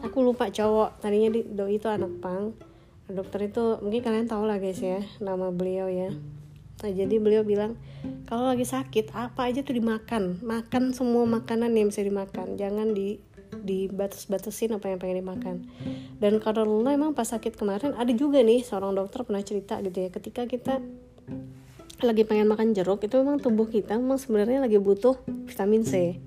Aku 0.07 0.23
lupa 0.23 0.47
cowok 0.47 1.03
tadinya 1.03 1.35
di 1.35 1.43
doi 1.51 1.83
itu 1.83 1.91
anak 1.91 2.15
pang. 2.23 2.55
Dokter 3.11 3.51
itu 3.51 3.83
mungkin 3.83 4.07
kalian 4.07 4.31
tahu 4.31 4.47
lah 4.47 4.63
guys 4.63 4.79
ya 4.79 5.03
nama 5.19 5.51
beliau 5.51 5.91
ya. 5.91 6.15
Nah, 6.77 6.91
jadi 6.93 7.17
beliau 7.17 7.41
bilang 7.41 7.81
kalau 8.29 8.53
lagi 8.53 8.69
sakit 8.69 9.17
apa 9.17 9.49
aja 9.49 9.65
tuh 9.65 9.81
dimakan, 9.81 10.45
makan 10.45 10.93
semua 10.93 11.25
makanan 11.25 11.73
yang 11.73 11.89
bisa 11.89 12.05
dimakan, 12.05 12.61
jangan 12.61 12.93
di 12.93 13.17
dibatas-batasin 13.47 14.77
apa 14.77 14.93
yang 14.93 14.99
pengen 15.01 15.25
dimakan. 15.25 15.57
Dan 16.21 16.43
kalau 16.43 16.67
lo 16.67 16.91
emang 16.91 17.17
pas 17.17 17.27
sakit 17.27 17.57
kemarin 17.57 17.95
ada 17.97 18.11
juga 18.13 18.43
nih 18.43 18.61
seorang 18.61 18.93
dokter 18.93 19.25
pernah 19.25 19.41
cerita 19.41 19.81
gitu 19.81 20.05
ya, 20.05 20.09
ketika 20.13 20.45
kita 20.45 20.83
lagi 22.05 22.29
pengen 22.29 22.53
makan 22.53 22.77
jeruk 22.77 23.01
itu 23.09 23.17
memang 23.17 23.41
tubuh 23.41 23.65
kita 23.73 23.97
memang 23.97 24.21
sebenarnya 24.21 24.61
lagi 24.61 24.77
butuh 24.77 25.17
vitamin 25.49 25.81
C. 25.81 26.21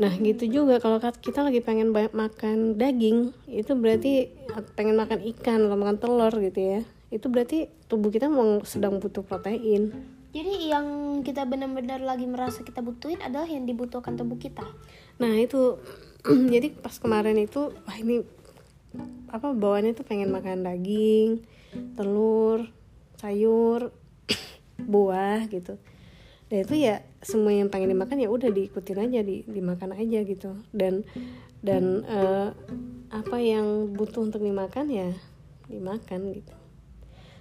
Nah 0.00 0.16
gitu 0.16 0.48
juga 0.48 0.80
kalau 0.80 0.96
kita 0.96 1.44
lagi 1.44 1.60
pengen 1.60 1.92
banyak 1.92 2.16
makan 2.16 2.80
daging 2.80 3.36
itu 3.52 3.76
berarti 3.76 4.32
pengen 4.72 4.96
makan 4.96 5.20
ikan 5.36 5.68
atau 5.68 5.76
makan 5.76 6.00
telur 6.00 6.32
gitu 6.40 6.56
ya 6.56 6.80
itu 7.10 7.26
berarti 7.26 7.66
tubuh 7.90 8.14
kita 8.14 8.30
memang 8.30 8.62
sedang 8.62 9.02
butuh 9.02 9.26
protein. 9.26 9.90
jadi 10.30 10.78
yang 10.78 10.86
kita 11.26 11.42
benar-benar 11.42 11.98
lagi 11.98 12.22
merasa 12.22 12.62
kita 12.62 12.78
butuhin 12.86 13.18
adalah 13.18 13.50
yang 13.50 13.66
dibutuhkan 13.66 14.14
tubuh 14.14 14.38
kita. 14.38 14.62
Nah 15.18 15.34
itu 15.34 15.82
jadi 16.54 16.70
pas 16.70 16.94
kemarin 17.02 17.34
itu 17.34 17.74
wah 17.74 17.96
ini 17.98 18.22
apa 19.30 19.50
bawaannya 19.50 19.98
tuh 19.98 20.06
pengen 20.06 20.30
makan 20.30 20.62
daging, 20.62 21.42
telur, 21.98 22.70
sayur, 23.18 23.90
buah 24.92 25.50
gitu. 25.50 25.78
Dan 26.50 26.66
itu 26.66 26.74
ya 26.78 27.02
semua 27.22 27.54
yang 27.54 27.70
pengen 27.70 27.94
dimakan 27.94 28.22
ya 28.22 28.30
udah 28.30 28.50
diikutin 28.50 28.98
aja 29.06 29.20
di 29.22 29.46
dimakan 29.46 29.98
aja 29.98 30.22
gitu. 30.22 30.54
Dan 30.70 31.06
dan 31.62 32.06
eh, 32.06 32.48
apa 33.10 33.36
yang 33.38 33.94
butuh 33.94 34.22
untuk 34.26 34.42
dimakan 34.42 34.90
ya 34.90 35.10
dimakan 35.70 36.34
gitu. 36.34 36.59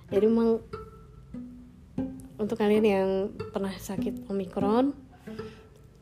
Jadi 0.10 0.26
memang 0.26 0.62
untuk 2.40 2.56
kalian 2.58 2.86
yang 2.86 3.10
pernah 3.52 3.74
sakit 3.74 4.26
omikron 4.32 4.96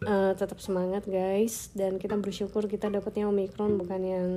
eh, 0.05 0.31
tetap 0.37 0.59
semangat 0.63 1.03
guys. 1.07 1.71
Dan 1.75 1.99
kita 1.99 2.15
bersyukur 2.15 2.65
kita 2.71 2.87
dapatnya 2.87 3.27
omikron 3.27 3.75
bukan 3.75 4.01
yang 4.03 4.27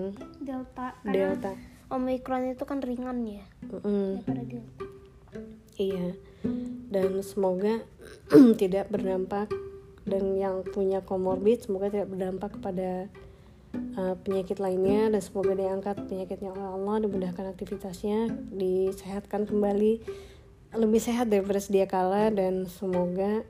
Delta. 0.43 0.97
delta. 1.07 1.55
Omikron 1.91 2.55
itu 2.55 2.65
kan 2.67 2.83
ringan 2.83 3.27
ya. 3.27 3.45
Daripada 3.67 4.43
delta. 4.47 4.85
iya. 5.79 6.15
Dan 6.91 7.23
semoga 7.23 7.83
tidak 8.61 8.91
berdampak 8.91 9.51
dan 10.09 10.35
yang 10.35 10.67
punya 10.67 11.05
komorbid 11.05 11.63
semoga 11.63 11.93
tidak 11.93 12.09
berdampak 12.11 12.57
kepada 12.59 13.07
eh, 13.75 14.15
penyakit 14.23 14.59
lainnya 14.59 15.11
dan 15.13 15.21
semoga 15.23 15.53
diangkat 15.55 16.07
penyakitnya 16.07 16.51
oleh 16.55 16.67
Allah 16.75 16.97
dimudahkan 17.07 17.45
aktivitasnya 17.55 18.31
disehatkan 18.55 19.47
kembali 19.47 20.03
lebih 20.71 21.01
sehat 21.03 21.27
daripada 21.27 21.59
sedia 21.59 21.91
kala 21.91 22.31
dan 22.31 22.67
semoga 22.71 23.43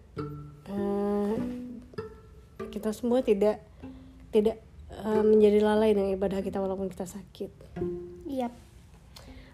eh, 0.69 1.33
kita 2.71 2.95
semua 2.95 3.21
tidak 3.21 3.61
tidak 4.31 4.63
uh, 5.05 5.23
menjadi 5.27 5.59
lalai 5.63 5.91
dengan 5.95 6.15
ibadah 6.15 6.41
kita 6.41 6.63
walaupun 6.63 6.87
kita 6.91 7.07
sakit. 7.07 7.51
Iya. 8.31 8.49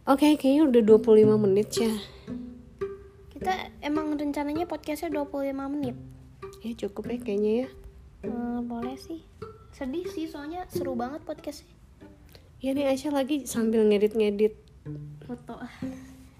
Oke, 0.06 0.38
kayaknya 0.38 0.62
udah 0.70 0.82
25 0.84 1.44
menit 1.48 1.68
ya. 1.74 1.94
Kita 3.32 3.52
emang 3.82 4.14
rencananya 4.14 4.68
podcastnya 4.70 5.10
25 5.10 5.74
menit. 5.74 5.96
Ya 6.62 6.72
cukup 6.86 7.10
ya 7.10 7.18
kayaknya 7.18 7.52
ya. 7.66 7.68
Eh, 8.26 8.58
boleh 8.62 8.96
sih. 9.00 9.24
Sedih 9.76 10.08
sih 10.08 10.24
soalnya 10.24 10.64
seru 10.72 10.96
banget 10.96 11.20
podcastnya. 11.28 11.68
Ya 12.64 12.72
nih 12.72 12.88
Aisyah 12.88 13.12
lagi 13.12 13.44
sambil 13.44 13.84
ngedit-ngedit 13.84 14.56
Foto. 15.28 15.60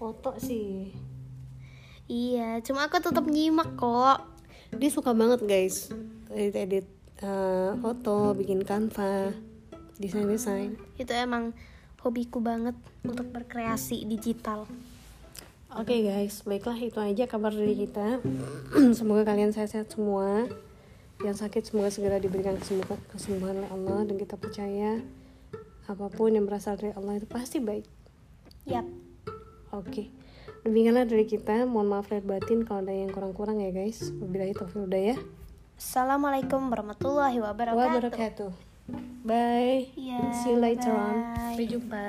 foto 0.01 0.33
sih. 0.41 0.89
Iya, 2.09 2.65
cuma 2.65 2.89
aku 2.89 2.97
tetap 2.97 3.29
nyimak 3.29 3.77
kok. 3.77 4.25
Dia 4.73 4.89
suka 4.89 5.13
banget 5.13 5.45
guys 5.45 5.93
edit-edit 6.33 6.89
uh, 7.21 7.77
foto, 7.77 8.33
bikin 8.33 8.65
kanva, 8.65 9.29
desain-desain. 10.01 10.73
Itu 10.97 11.13
emang 11.13 11.53
hobiku 12.01 12.41
banget 12.41 12.73
untuk 13.05 13.29
berkreasi 13.29 14.01
digital. 14.09 14.65
Oke 15.77 16.01
guys, 16.01 16.41
baiklah 16.41 16.81
itu 16.81 16.97
aja 16.97 17.29
kabar 17.29 17.53
dari 17.53 17.85
kita. 17.85 18.17
semoga 18.97 19.29
kalian 19.29 19.53
sehat-sehat 19.53 19.93
semua. 19.93 20.49
Yang 21.25 21.35
sakit 21.41 21.61
semoga 21.65 21.89
segera 21.89 22.21
diberikan 22.21 22.57
kesembuhan, 22.61 23.01
kesembuhan 23.09 23.55
oleh 23.63 23.71
Allah 23.73 23.99
dan 24.05 24.15
kita 24.21 24.37
percaya 24.37 25.01
apa 25.87 26.05
pun 26.11 26.35
yang 26.35 26.45
berasal 26.45 26.77
dari 26.77 26.93
Allah 26.93 27.17
itu 27.17 27.25
pasti 27.25 27.57
baik. 27.57 27.87
Yap. 28.67 28.85
Oke. 29.73 30.11
Demikianlah 30.67 31.07
dari 31.07 31.23
kita. 31.23 31.63
Mohon 31.63 31.87
maaf 31.97 32.11
lahir 32.11 32.27
batin 32.27 32.67
kalau 32.67 32.83
ada 32.83 32.93
yang 32.93 33.09
kurang-kurang 33.09 33.63
ya 33.63 33.71
guys. 33.71 34.11
Wabillahi 34.19 34.53
taufiq 34.53 34.91
ya. 34.93 35.15
Assalamualaikum 35.77 36.67
warahmatullahi 36.67 37.39
wabarakatuh. 37.39 37.77
Wabarakatuh. 37.79 38.51
Bye. 39.27 39.91
Iya, 39.95 40.19
See 40.43 40.55
you 40.55 40.59
later 40.59 40.91
on. 40.95 41.15
bye. 41.35 41.55
Sampai 41.55 41.65
jumpa. 41.67 42.05